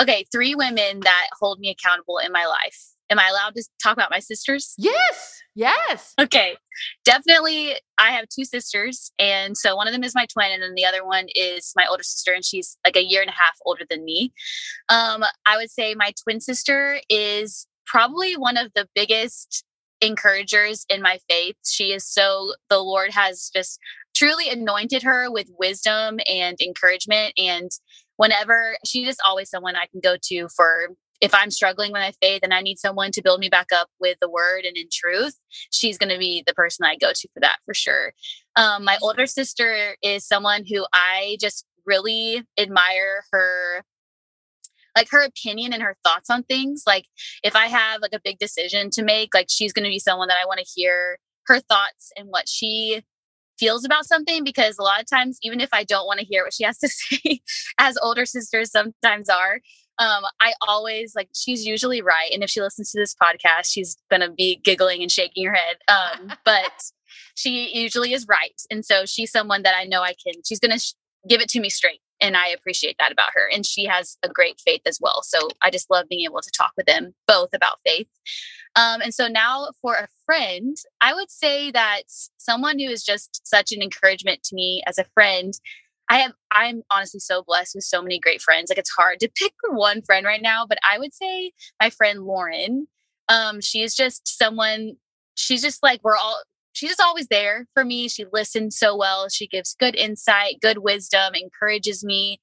Okay, 0.01 0.25
three 0.33 0.55
women 0.55 1.01
that 1.01 1.29
hold 1.41 1.59
me 1.59 1.71
accountable 1.71 2.19
in 2.19 2.33
my 2.33 2.47
life. 2.47 2.79
Am 3.11 3.19
I 3.19 3.29
allowed 3.29 3.55
to 3.55 3.65
talk 3.83 3.93
about 3.93 4.11
my 4.11 4.19
sisters? 4.19 4.75
Yes. 4.79 5.43
Yes. 5.55 6.13
Okay. 6.21 6.57
Definitely 7.05 7.77
I 7.99 8.11
have 8.11 8.27
two 8.29 8.45
sisters 8.45 9.11
and 9.19 9.57
so 9.57 9.75
one 9.75 9.87
of 9.87 9.93
them 9.93 10.05
is 10.05 10.15
my 10.15 10.27
twin 10.27 10.51
and 10.53 10.63
then 10.63 10.75
the 10.75 10.85
other 10.85 11.05
one 11.05 11.27
is 11.35 11.73
my 11.77 11.87
older 11.87 12.03
sister 12.03 12.33
and 12.33 12.45
she's 12.45 12.77
like 12.85 12.97
a 12.97 13.05
year 13.05 13.23
and 13.23 13.31
a 13.31 13.33
half 13.33 13.55
older 13.65 13.85
than 13.89 14.05
me. 14.05 14.33
Um 14.89 15.25
I 15.47 15.57
would 15.57 15.71
say 15.71 15.95
my 15.95 16.13
twin 16.23 16.41
sister 16.41 17.01
is 17.09 17.67
probably 17.87 18.35
one 18.35 18.57
of 18.57 18.73
the 18.75 18.89
biggest 18.95 19.65
encouragers 20.01 20.85
in 20.91 21.01
my 21.01 21.19
faith. 21.29 21.57
She 21.65 21.93
is 21.93 22.07
so 22.07 22.53
the 22.69 22.79
Lord 22.79 23.13
has 23.13 23.51
just 23.55 23.79
truly 24.17 24.49
anointed 24.49 25.03
her 25.03 25.31
with 25.31 25.49
wisdom 25.59 26.19
and 26.29 26.59
encouragement. 26.61 27.35
And 27.37 27.71
whenever 28.17 28.79
she's 28.85 29.07
just 29.07 29.21
always 29.27 29.51
someone 29.51 29.77
I 29.77 29.87
can 29.87 30.01
go 30.03 30.17
to 30.29 30.49
for 30.57 30.89
if 31.21 31.35
I'm 31.35 31.51
struggling 31.51 31.93
with 31.93 32.01
my 32.01 32.13
faith 32.21 32.41
and 32.43 32.53
I 32.53 32.61
need 32.61 32.79
someone 32.79 33.11
to 33.13 33.23
build 33.23 33.41
me 33.41 33.49
back 33.49 33.69
up 33.75 33.89
with 34.01 34.19
the 34.21 34.29
word 34.29 34.65
and 34.65 34.77
in 34.77 34.89
truth, 34.93 35.35
she's 35.71 35.97
going 35.97 36.13
to 36.13 36.19
be 36.19 36.43
the 36.47 36.55
person 36.55 36.85
I 36.85 36.97
go 36.97 37.13
to 37.15 37.29
for 37.33 37.41
that 37.41 37.57
for 37.65 37.75
sure. 37.75 38.13
Um, 38.55 38.85
my 38.85 38.99
older 39.01 39.27
sister 39.27 39.97
is 40.03 40.27
someone 40.27 40.65
who 40.69 40.87
I 40.93 41.37
just 41.41 41.65
really 41.87 42.43
admire 42.59 43.23
her 43.33 43.85
like 44.97 45.09
her 45.11 45.23
opinion 45.23 45.73
and 45.73 45.83
her 45.83 45.97
thoughts 46.03 46.31
on 46.31 46.43
things 46.43 46.83
like 46.85 47.05
if 47.45 47.55
i 47.55 47.67
have 47.67 48.01
like 48.01 48.13
a 48.13 48.21
big 48.25 48.39
decision 48.39 48.91
to 48.91 49.05
make 49.05 49.33
like 49.35 49.47
she's 49.49 49.73
going 49.73 49.85
to 49.85 49.91
be 49.91 50.01
someone 50.01 50.27
that 50.27 50.39
i 50.43 50.47
want 50.47 50.59
to 50.59 50.67
hear 50.75 51.19
her 51.47 51.61
thoughts 51.61 52.11
and 52.17 52.27
what 52.29 52.49
she 52.49 53.05
feels 53.59 53.85
about 53.85 54.07
something 54.07 54.45
because 54.45 54.79
a 54.79 54.83
lot 54.83 55.01
of 55.01 55.07
times, 55.07 55.39
even 55.43 55.61
if 55.61 55.71
I 55.73 55.85
don't 55.85 56.07
want 56.07 56.21
to 56.21 56.27
hear 56.27 56.45
what 56.45 56.55
she 56.55 56.65
has 56.65 56.79
to 56.79 56.89
say, 56.89 57.41
as 57.79 57.99
older 58.03 58.27
sisters 58.27 58.71
sometimes 58.71 59.29
are, 59.29 59.61
um, 59.99 60.25
I 60.41 60.53
always 60.67 61.15
like 61.15 61.31
she's 61.35 61.65
usually 61.65 62.03
right. 62.03 62.31
And 62.33 62.43
if 62.43 62.51
she 62.51 62.61
listens 62.61 62.93
to 62.93 63.01
this 63.01 63.15
podcast, 63.15 63.67
she's 63.73 63.97
gonna 64.11 64.31
be 64.31 64.61
giggling 64.63 65.03
and 65.03 65.11
shaking 65.11 65.47
her 65.47 65.55
head. 65.55 65.77
Um, 65.89 66.33
but 66.45 66.73
she 67.35 67.79
usually 67.79 68.13
is 68.13 68.27
right. 68.29 68.61
And 68.71 68.85
so 68.85 69.07
she's 69.07 69.31
someone 69.31 69.63
that 69.63 69.75
I 69.77 69.85
know 69.85 70.03
I 70.03 70.15
can, 70.15 70.43
she's 70.47 70.61
gonna 70.61 70.79
sh- 70.79 70.95
give 71.29 71.41
it 71.41 71.49
to 71.51 71.61
me 71.61 71.71
straight. 71.71 72.01
And 72.21 72.37
I 72.37 72.49
appreciate 72.49 72.97
that 72.99 73.13
about 73.13 73.31
her. 73.35 73.49
And 73.53 73.65
she 73.67 73.85
has 73.85 74.17
a 74.23 74.29
great 74.29 74.61
faith 74.65 74.83
as 74.87 74.99
well. 75.01 75.23
So 75.23 75.49
I 75.63 75.71
just 75.71 75.91
love 75.91 76.07
being 76.09 76.25
able 76.25 76.41
to 76.41 76.51
talk 76.51 76.73
with 76.77 76.87
them 76.87 77.15
both 77.27 77.51
about 77.55 77.79
faith. 77.85 78.09
Um, 78.75 79.01
and 79.01 79.15
so 79.15 79.27
now 79.27 79.69
for 79.81 79.95
a 79.95 80.09
friend, 80.25 80.77
I 81.01 81.15
would 81.15 81.31
say 81.31 81.71
that 81.71 82.03
someone 82.37 82.79
who 82.79 82.87
is 82.87 83.03
just 83.03 83.47
such 83.47 83.73
an 83.73 83.83
encouragement 83.83 84.43
to 84.45 84.55
me 84.55 84.83
as 84.87 84.99
a 84.99 85.05
friend. 85.15 85.55
I 86.09 86.19
have 86.19 86.33
I'm 86.53 86.83
honestly 86.91 87.21
so 87.21 87.43
blessed 87.43 87.75
with 87.75 87.85
so 87.85 88.01
many 88.01 88.21
great 88.21 88.41
friends. 88.41 88.71
Like 88.71 88.79
it's 88.79 88.91
hard 88.91 89.19
to 89.21 89.29
pick 89.35 89.55
one 89.69 90.03
friend 90.03 90.25
right 90.25 90.43
now, 90.43 90.65
but 90.67 90.79
I 90.89 90.99
would 90.99 91.15
say 91.15 91.53
my 91.81 91.91
friend 91.91 92.21
Lauren. 92.21 92.87
Um, 93.29 93.61
she 93.61 93.83
is 93.83 93.95
just 93.95 94.39
someone 94.39 94.97
she's 95.35 95.63
just 95.63 95.83
like 95.83 96.01
we're 96.03 96.17
all 96.17 96.43
she's 96.77 96.91
just 96.91 97.01
always 97.01 97.29
there 97.29 97.67
for 97.75 97.85
me. 97.85 98.09
She 98.09 98.27
listens 98.33 98.79
so 98.79 98.97
well. 98.97 99.29
She 99.29 99.47
gives 99.47 99.75
good 99.79 99.97
insight, 99.97 100.61
good 100.61 100.79
wisdom, 100.79 101.35
encourages 101.35 102.05
me 102.05 102.39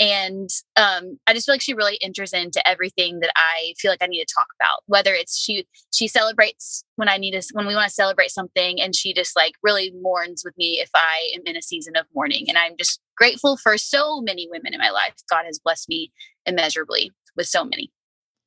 and 0.00 0.48
um, 0.76 1.18
i 1.26 1.34
just 1.34 1.46
feel 1.46 1.54
like 1.54 1.62
she 1.62 1.74
really 1.74 1.98
enters 2.02 2.32
into 2.32 2.66
everything 2.66 3.20
that 3.20 3.32
i 3.36 3.74
feel 3.78 3.90
like 3.90 4.02
i 4.02 4.06
need 4.06 4.24
to 4.24 4.34
talk 4.34 4.46
about 4.60 4.82
whether 4.86 5.12
it's 5.12 5.36
she 5.36 5.66
she 5.92 6.06
celebrates 6.06 6.84
when 6.96 7.08
i 7.08 7.16
need 7.16 7.32
to 7.32 7.42
when 7.52 7.66
we 7.66 7.74
want 7.74 7.88
to 7.88 7.94
celebrate 7.94 8.30
something 8.30 8.80
and 8.80 8.94
she 8.94 9.12
just 9.12 9.34
like 9.34 9.54
really 9.62 9.92
mourns 10.00 10.42
with 10.44 10.56
me 10.56 10.78
if 10.80 10.90
i 10.94 11.28
am 11.34 11.42
in 11.46 11.56
a 11.56 11.62
season 11.62 11.96
of 11.96 12.06
mourning 12.14 12.44
and 12.48 12.56
i'm 12.56 12.76
just 12.78 13.00
grateful 13.16 13.56
for 13.56 13.76
so 13.76 14.20
many 14.20 14.48
women 14.50 14.72
in 14.72 14.78
my 14.78 14.90
life 14.90 15.14
god 15.28 15.44
has 15.44 15.58
blessed 15.58 15.88
me 15.88 16.12
immeasurably 16.46 17.10
with 17.36 17.46
so 17.46 17.64
many 17.64 17.90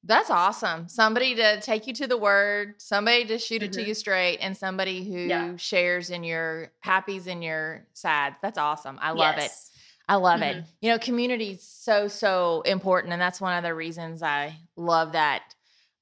that's 0.03 0.29
awesome 0.29 0.87
somebody 0.87 1.35
to 1.35 1.61
take 1.61 1.85
you 1.85 1.93
to 1.93 2.07
the 2.07 2.17
word 2.17 2.73
somebody 2.77 3.25
to 3.25 3.37
shoot 3.37 3.61
it 3.61 3.71
mm-hmm. 3.71 3.81
to 3.81 3.87
you 3.87 3.93
straight 3.93 4.37
and 4.39 4.57
somebody 4.57 5.03
who 5.03 5.19
yeah. 5.19 5.55
shares 5.57 6.09
in 6.09 6.23
your 6.23 6.71
happies 6.83 7.27
and 7.27 7.43
your 7.43 7.85
sad 7.93 8.35
that's 8.41 8.57
awesome 8.57 8.97
i 9.01 9.11
love 9.11 9.35
yes. 9.37 9.45
it 9.45 9.71
I 10.11 10.15
love 10.15 10.41
mm-hmm. 10.41 10.59
it. 10.59 10.65
You 10.81 10.91
know, 10.91 10.99
community 10.99 11.51
is 11.51 11.63
so, 11.63 12.09
so 12.09 12.63
important. 12.65 13.13
And 13.13 13.21
that's 13.21 13.39
one 13.39 13.57
of 13.57 13.63
the 13.63 13.73
reasons 13.73 14.21
I 14.21 14.57
love 14.75 15.13
that. 15.13 15.43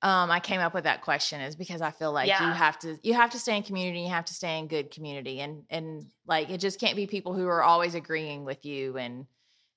Um, 0.02 0.32
I 0.32 0.40
came 0.40 0.62
up 0.62 0.74
with 0.74 0.86
that 0.86 1.02
question 1.02 1.42
is 1.42 1.56
because 1.56 1.82
I 1.82 1.92
feel 1.92 2.12
like 2.12 2.28
yeah. 2.28 2.48
you 2.48 2.54
have 2.54 2.80
to 2.80 2.98
you 3.04 3.14
have 3.14 3.32
to 3.32 3.38
stay 3.38 3.56
in 3.56 3.64
community, 3.64 4.00
you 4.00 4.10
have 4.10 4.26
to 4.26 4.34
stay 4.34 4.58
in 4.58 4.68
good 4.68 4.92
community 4.92 5.42
and 5.42 5.64
and 5.70 6.06
like 6.26 6.50
it 6.50 6.60
just 6.60 6.80
can't 6.80 6.96
be 6.96 7.06
people 7.06 7.34
who 7.34 7.46
are 7.48 7.62
always 7.62 7.96
agreeing 7.96 8.46
with 8.46 8.66
you 8.66 8.98
and 8.98 9.28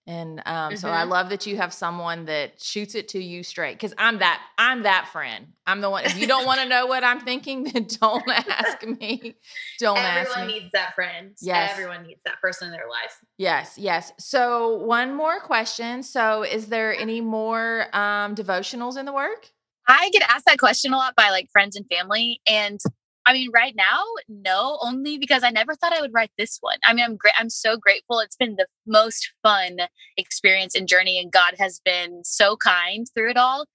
and 0.06 0.40
um, 0.46 0.54
mm-hmm. 0.54 0.76
so 0.76 0.88
I 0.90 1.02
mm-hmm. 1.02 1.10
love 1.10 1.28
that 1.28 1.46
you 1.46 1.56
have 1.58 1.72
someone 1.72 2.24
that 2.24 2.60
shoots 2.60 2.96
it 2.96 3.08
to 3.08 3.22
you 3.22 3.44
straight. 3.44 3.74
Because 3.74 3.94
I'm 3.96 4.18
that 4.18 4.42
I'm 4.58 4.82
that 4.82 5.08
friend. 5.12 5.48
I'm 5.64 5.80
the 5.80 5.90
one. 5.90 6.04
If 6.04 6.18
you 6.18 6.26
don't 6.26 6.44
want 6.44 6.60
to 6.60 6.68
know 6.68 6.86
what 6.86 7.04
I'm 7.04 7.20
thinking, 7.20 7.64
then 7.64 7.86
don't 8.00 8.28
ask 8.28 8.84
me. 8.84 9.36
Don't 9.78 9.96
Everyone 9.96 10.18
ask 10.18 10.28
me. 10.28 10.42
Everyone 10.42 10.48
needs 10.48 10.72
that 10.72 10.94
friend. 10.94 11.36
Yes. 11.40 11.70
Everyone 11.72 12.02
needs 12.06 12.20
that 12.24 12.40
person 12.40 12.66
in 12.66 12.72
their 12.72 12.88
life. 12.88 13.16
Yes. 13.38 13.78
Yes. 13.78 14.12
So 14.18 14.76
one 14.78 15.14
more 15.14 15.38
question. 15.38 16.02
So 16.02 16.42
is 16.42 16.66
there 16.66 16.96
any 16.96 17.20
more 17.20 17.86
um, 17.96 18.34
devotionals 18.34 18.96
in 18.96 19.06
the 19.06 19.12
work? 19.12 19.50
I 19.86 20.10
get 20.10 20.22
asked 20.28 20.46
that 20.46 20.58
question 20.58 20.92
a 20.92 20.96
lot 20.96 21.14
by 21.16 21.30
like 21.30 21.48
friends 21.52 21.76
and 21.76 21.86
family, 21.86 22.40
and 22.48 22.80
I 23.24 23.32
mean, 23.32 23.50
right 23.52 23.74
now, 23.76 24.02
no, 24.28 24.78
only 24.82 25.18
because 25.18 25.44
I 25.44 25.50
never 25.50 25.74
thought 25.74 25.92
I 25.92 26.00
would 26.00 26.12
write 26.12 26.32
this 26.36 26.58
one. 26.60 26.78
I 26.86 26.92
mean, 26.92 27.04
I'm 27.04 27.16
great. 27.16 27.34
I'm 27.38 27.50
so 27.50 27.76
grateful. 27.76 28.18
It's 28.18 28.36
been 28.36 28.56
the 28.56 28.66
most 28.86 29.32
fun 29.42 29.78
experience 30.16 30.74
and 30.74 30.88
journey, 30.88 31.18
and 31.20 31.30
God 31.30 31.54
has 31.58 31.80
been 31.84 32.22
so 32.24 32.56
kind 32.56 33.06
through 33.14 33.30
it 33.30 33.36
all. 33.36 33.66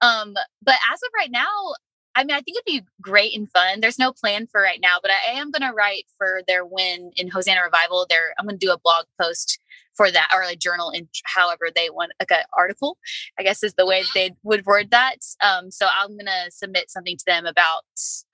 Um, 0.00 0.34
but 0.62 0.76
as 0.92 1.02
of 1.02 1.10
right 1.16 1.30
now, 1.30 1.74
I 2.14 2.24
mean, 2.24 2.36
I 2.36 2.40
think 2.40 2.56
it'd 2.56 2.82
be 2.82 2.88
great 3.00 3.36
and 3.36 3.50
fun. 3.50 3.80
There's 3.80 3.98
no 3.98 4.12
plan 4.12 4.46
for 4.46 4.60
right 4.60 4.80
now, 4.80 4.96
but 5.02 5.10
I 5.10 5.32
am 5.32 5.50
going 5.50 5.68
to 5.68 5.74
write 5.74 6.04
for 6.16 6.42
their 6.46 6.64
win 6.64 7.10
in 7.16 7.28
Hosanna 7.28 7.62
Revival. 7.62 8.06
There, 8.08 8.34
I'm 8.38 8.46
going 8.46 8.58
to 8.58 8.66
do 8.66 8.72
a 8.72 8.78
blog 8.78 9.06
post 9.20 9.58
for 9.96 10.10
that 10.10 10.28
or 10.32 10.42
a 10.42 10.56
journal 10.56 10.90
in 10.90 11.08
however 11.24 11.68
they 11.74 11.90
want 11.90 12.12
like 12.20 12.30
an 12.30 12.44
article 12.56 12.98
i 13.38 13.42
guess 13.42 13.62
is 13.62 13.74
the 13.74 13.86
way 13.86 14.04
they 14.14 14.30
would 14.42 14.64
word 14.66 14.90
that 14.90 15.16
um, 15.42 15.70
so 15.70 15.86
i'm 16.00 16.10
going 16.10 16.26
to 16.26 16.50
submit 16.50 16.90
something 16.90 17.16
to 17.16 17.24
them 17.26 17.46
about 17.46 17.84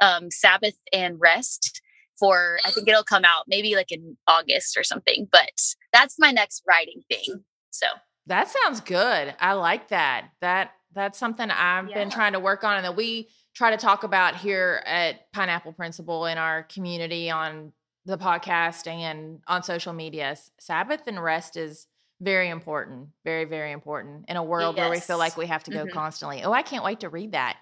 um, 0.00 0.30
sabbath 0.30 0.78
and 0.92 1.20
rest 1.20 1.82
for 2.18 2.58
i 2.64 2.70
think 2.70 2.88
it'll 2.88 3.02
come 3.02 3.24
out 3.24 3.44
maybe 3.48 3.74
like 3.74 3.92
in 3.92 4.16
august 4.26 4.76
or 4.76 4.84
something 4.84 5.28
but 5.30 5.50
that's 5.92 6.16
my 6.18 6.30
next 6.30 6.62
writing 6.68 7.02
thing 7.10 7.44
so. 7.72 7.86
That 8.26 8.48
sounds 8.48 8.80
good 8.80 9.34
i 9.40 9.54
like 9.54 9.88
that 9.88 10.30
that 10.40 10.72
that's 10.92 11.18
something 11.18 11.50
i've 11.50 11.88
yeah. 11.88 11.94
been 11.94 12.10
trying 12.10 12.34
to 12.34 12.40
work 12.40 12.62
on 12.62 12.76
and 12.76 12.84
that 12.84 12.96
we 12.96 13.28
try 13.54 13.70
to 13.70 13.76
talk 13.76 14.04
about 14.04 14.36
here 14.36 14.82
at 14.86 15.30
Pineapple 15.32 15.72
Principle 15.72 16.26
in 16.26 16.38
our 16.38 16.62
community 16.64 17.30
on 17.30 17.72
the 18.06 18.18
podcast 18.18 18.86
and 18.86 19.40
on 19.46 19.62
social 19.62 19.92
media. 19.92 20.36
Sabbath 20.58 21.02
and 21.06 21.22
rest 21.22 21.56
is 21.56 21.86
very 22.20 22.48
important, 22.48 23.08
very, 23.24 23.44
very 23.44 23.72
important 23.72 24.26
in 24.28 24.36
a 24.36 24.42
world 24.42 24.76
yes. 24.76 24.82
where 24.82 24.90
we 24.90 25.00
feel 25.00 25.18
like 25.18 25.36
we 25.36 25.46
have 25.46 25.64
to 25.64 25.70
go 25.70 25.84
mm-hmm. 25.84 25.94
constantly. 25.94 26.42
Oh, 26.42 26.52
I 26.52 26.62
can't 26.62 26.84
wait 26.84 27.00
to 27.00 27.08
read 27.08 27.32
that. 27.32 27.56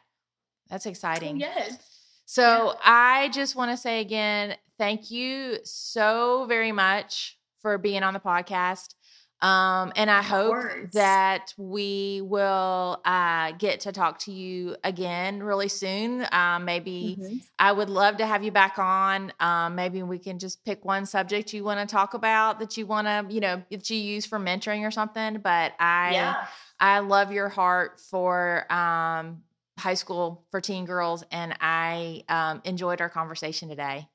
That's 0.69 0.87
oh, 0.87 0.91
exciting. 0.91 1.41
yes. 1.41 1.79
So 2.27 2.43
yeah. 2.43 2.75
I 2.83 3.29
just 3.31 3.57
want 3.57 3.71
to 3.71 3.77
say 3.77 4.01
again, 4.01 4.57
thank 4.77 5.11
you 5.11 5.59
so 5.65 6.47
very 6.47 6.73
much 6.73 7.39
for 7.61 7.79
being 7.79 8.03
on 8.03 8.15
the 8.15 8.21
podcast. 8.21 8.95
Um, 9.41 9.93
and 9.95 10.11
I 10.11 10.23
hope 10.23 10.51
words. 10.51 10.95
that 10.95 11.55
we 11.57 12.23
will 12.25 13.01
uh, 13.05 13.53
get 13.53 13.81
to 13.81 13.93
talk 13.93 14.19
to 14.21 14.33
you 14.33 14.77
again 14.83 15.43
really 15.43 15.69
soon. 15.69 16.27
Um, 16.33 16.65
maybe 16.65 17.17
mm-hmm. 17.21 17.37
I 17.59 17.71
would 17.71 17.89
love 17.89 18.17
to 18.17 18.27
have 18.27 18.43
you 18.43 18.51
back 18.51 18.79
on. 18.79 19.33
Um, 19.39 19.77
maybe 19.77 20.03
we 20.03 20.19
can 20.19 20.41
just 20.41 20.65
pick 20.65 20.85
one 20.85 21.07
subject 21.07 21.53
you 21.53 21.63
want 21.63 21.89
to 21.89 21.93
talk 21.93 22.15
about 22.15 22.59
that 22.59 22.77
you 22.77 22.87
want 22.87 23.07
to, 23.07 23.33
you 23.33 23.41
know, 23.41 23.63
that 23.71 23.89
you 23.89 23.97
use 23.97 24.27
for 24.27 24.41
mentoring 24.41 24.87
or 24.87 24.91
something. 24.91 25.39
But 25.39 25.73
I, 25.79 26.13
yeah. 26.13 26.47
I 26.81 26.99
love 27.01 27.31
your 27.31 27.49
heart 27.49 28.01
for 28.01 28.71
um, 28.73 29.43
high 29.79 29.95
school 29.95 30.45
for 30.51 30.61
teen 30.61 30.85
girls, 30.85 31.23
and 31.31 31.57
I 31.61 32.25
um, 32.29 32.61
enjoyed 32.65 33.01
our 33.01 33.09
conversation 33.09 33.69
today. 33.69 34.09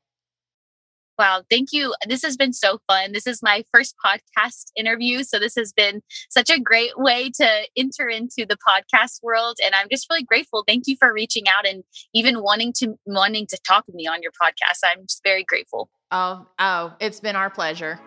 Wow, 1.18 1.44
thank 1.50 1.72
you. 1.72 1.94
This 2.08 2.24
has 2.24 2.36
been 2.36 2.54
so 2.54 2.80
fun. 2.88 3.12
This 3.12 3.28
is 3.28 3.44
my 3.44 3.64
first 3.72 3.96
podcast 4.04 4.72
interview. 4.76 5.24
So, 5.24 5.38
this 5.38 5.56
has 5.56 5.72
been 5.72 6.02
such 6.30 6.50
a 6.50 6.60
great 6.60 6.98
way 6.98 7.30
to 7.36 7.68
enter 7.78 8.10
into 8.10 8.46
the 8.48 8.58
podcast 8.68 9.22
world. 9.22 9.58
And 9.64 9.76
I'm 9.76 9.88
just 9.92 10.08
really 10.10 10.24
grateful. 10.24 10.64
Thank 10.68 10.88
you 10.88 10.96
for 10.98 11.14
reaching 11.14 11.48
out 11.48 11.68
and 11.68 11.84
even 12.14 12.42
wanting 12.42 12.74
to 12.78 12.96
wanting 13.06 13.46
to 13.48 13.60
talk 13.68 13.86
with 13.86 13.96
me 13.96 14.08
on 14.08 14.24
your 14.24 14.32
podcast. 14.32 14.80
I'm 14.84 15.04
just 15.04 15.22
very 15.24 15.44
grateful. 15.44 15.90
Oh, 16.12 16.48
oh, 16.58 16.94
it's 17.00 17.20
been 17.20 17.36
our 17.36 17.50
pleasure. 17.50 18.00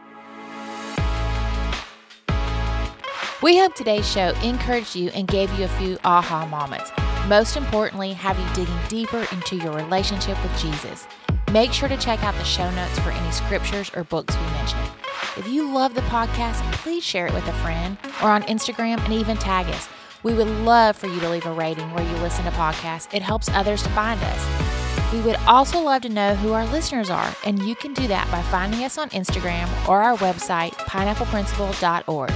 We 3.42 3.58
hope 3.58 3.74
today's 3.74 4.10
show 4.10 4.30
encouraged 4.42 4.96
you 4.96 5.10
and 5.10 5.28
gave 5.28 5.52
you 5.58 5.66
a 5.66 5.68
few 5.68 5.98
aha 6.04 6.46
moments. 6.46 6.90
Most 7.28 7.56
importantly, 7.56 8.12
have 8.14 8.38
you 8.38 8.46
digging 8.54 8.78
deeper 8.88 9.26
into 9.30 9.56
your 9.56 9.72
relationship 9.72 10.42
with 10.42 10.58
Jesus. 10.58 11.06
Make 11.52 11.72
sure 11.72 11.88
to 11.88 11.96
check 11.96 12.22
out 12.24 12.34
the 12.34 12.44
show 12.44 12.70
notes 12.72 12.98
for 12.98 13.10
any 13.10 13.30
scriptures 13.30 13.90
or 13.94 14.04
books 14.04 14.36
we 14.36 14.42
mentioned. 14.52 14.90
If 15.36 15.46
you 15.48 15.70
love 15.70 15.94
the 15.94 16.00
podcast, 16.02 16.60
please 16.72 17.04
share 17.04 17.26
it 17.26 17.34
with 17.34 17.46
a 17.46 17.52
friend 17.54 17.96
or 18.22 18.30
on 18.30 18.42
Instagram 18.44 18.98
and 19.04 19.12
even 19.12 19.36
tag 19.36 19.66
us. 19.68 19.88
We 20.22 20.34
would 20.34 20.48
love 20.48 20.96
for 20.96 21.06
you 21.06 21.20
to 21.20 21.28
leave 21.28 21.46
a 21.46 21.52
rating 21.52 21.92
where 21.92 22.04
you 22.04 22.16
listen 22.16 22.44
to 22.46 22.50
podcasts. 22.52 23.12
It 23.14 23.22
helps 23.22 23.48
others 23.50 23.82
to 23.84 23.88
find 23.90 24.20
us. 24.22 25.12
We 25.12 25.20
would 25.20 25.36
also 25.46 25.78
love 25.80 26.02
to 26.02 26.08
know 26.08 26.34
who 26.34 26.52
our 26.52 26.66
listeners 26.66 27.10
are, 27.10 27.32
and 27.44 27.62
you 27.62 27.76
can 27.76 27.94
do 27.94 28.08
that 28.08 28.28
by 28.32 28.42
finding 28.42 28.82
us 28.82 28.98
on 28.98 29.08
Instagram 29.10 29.68
or 29.88 30.02
our 30.02 30.16
website, 30.16 30.72
pineappleprinciple.org. 30.72 32.32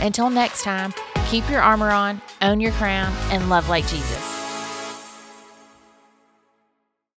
Until 0.00 0.30
next 0.30 0.62
time, 0.62 0.94
keep 1.28 1.48
your 1.50 1.60
armor 1.60 1.90
on, 1.90 2.22
own 2.40 2.60
your 2.60 2.72
crown, 2.72 3.12
and 3.30 3.50
love 3.50 3.68
like 3.68 3.86
Jesus. 3.88 4.33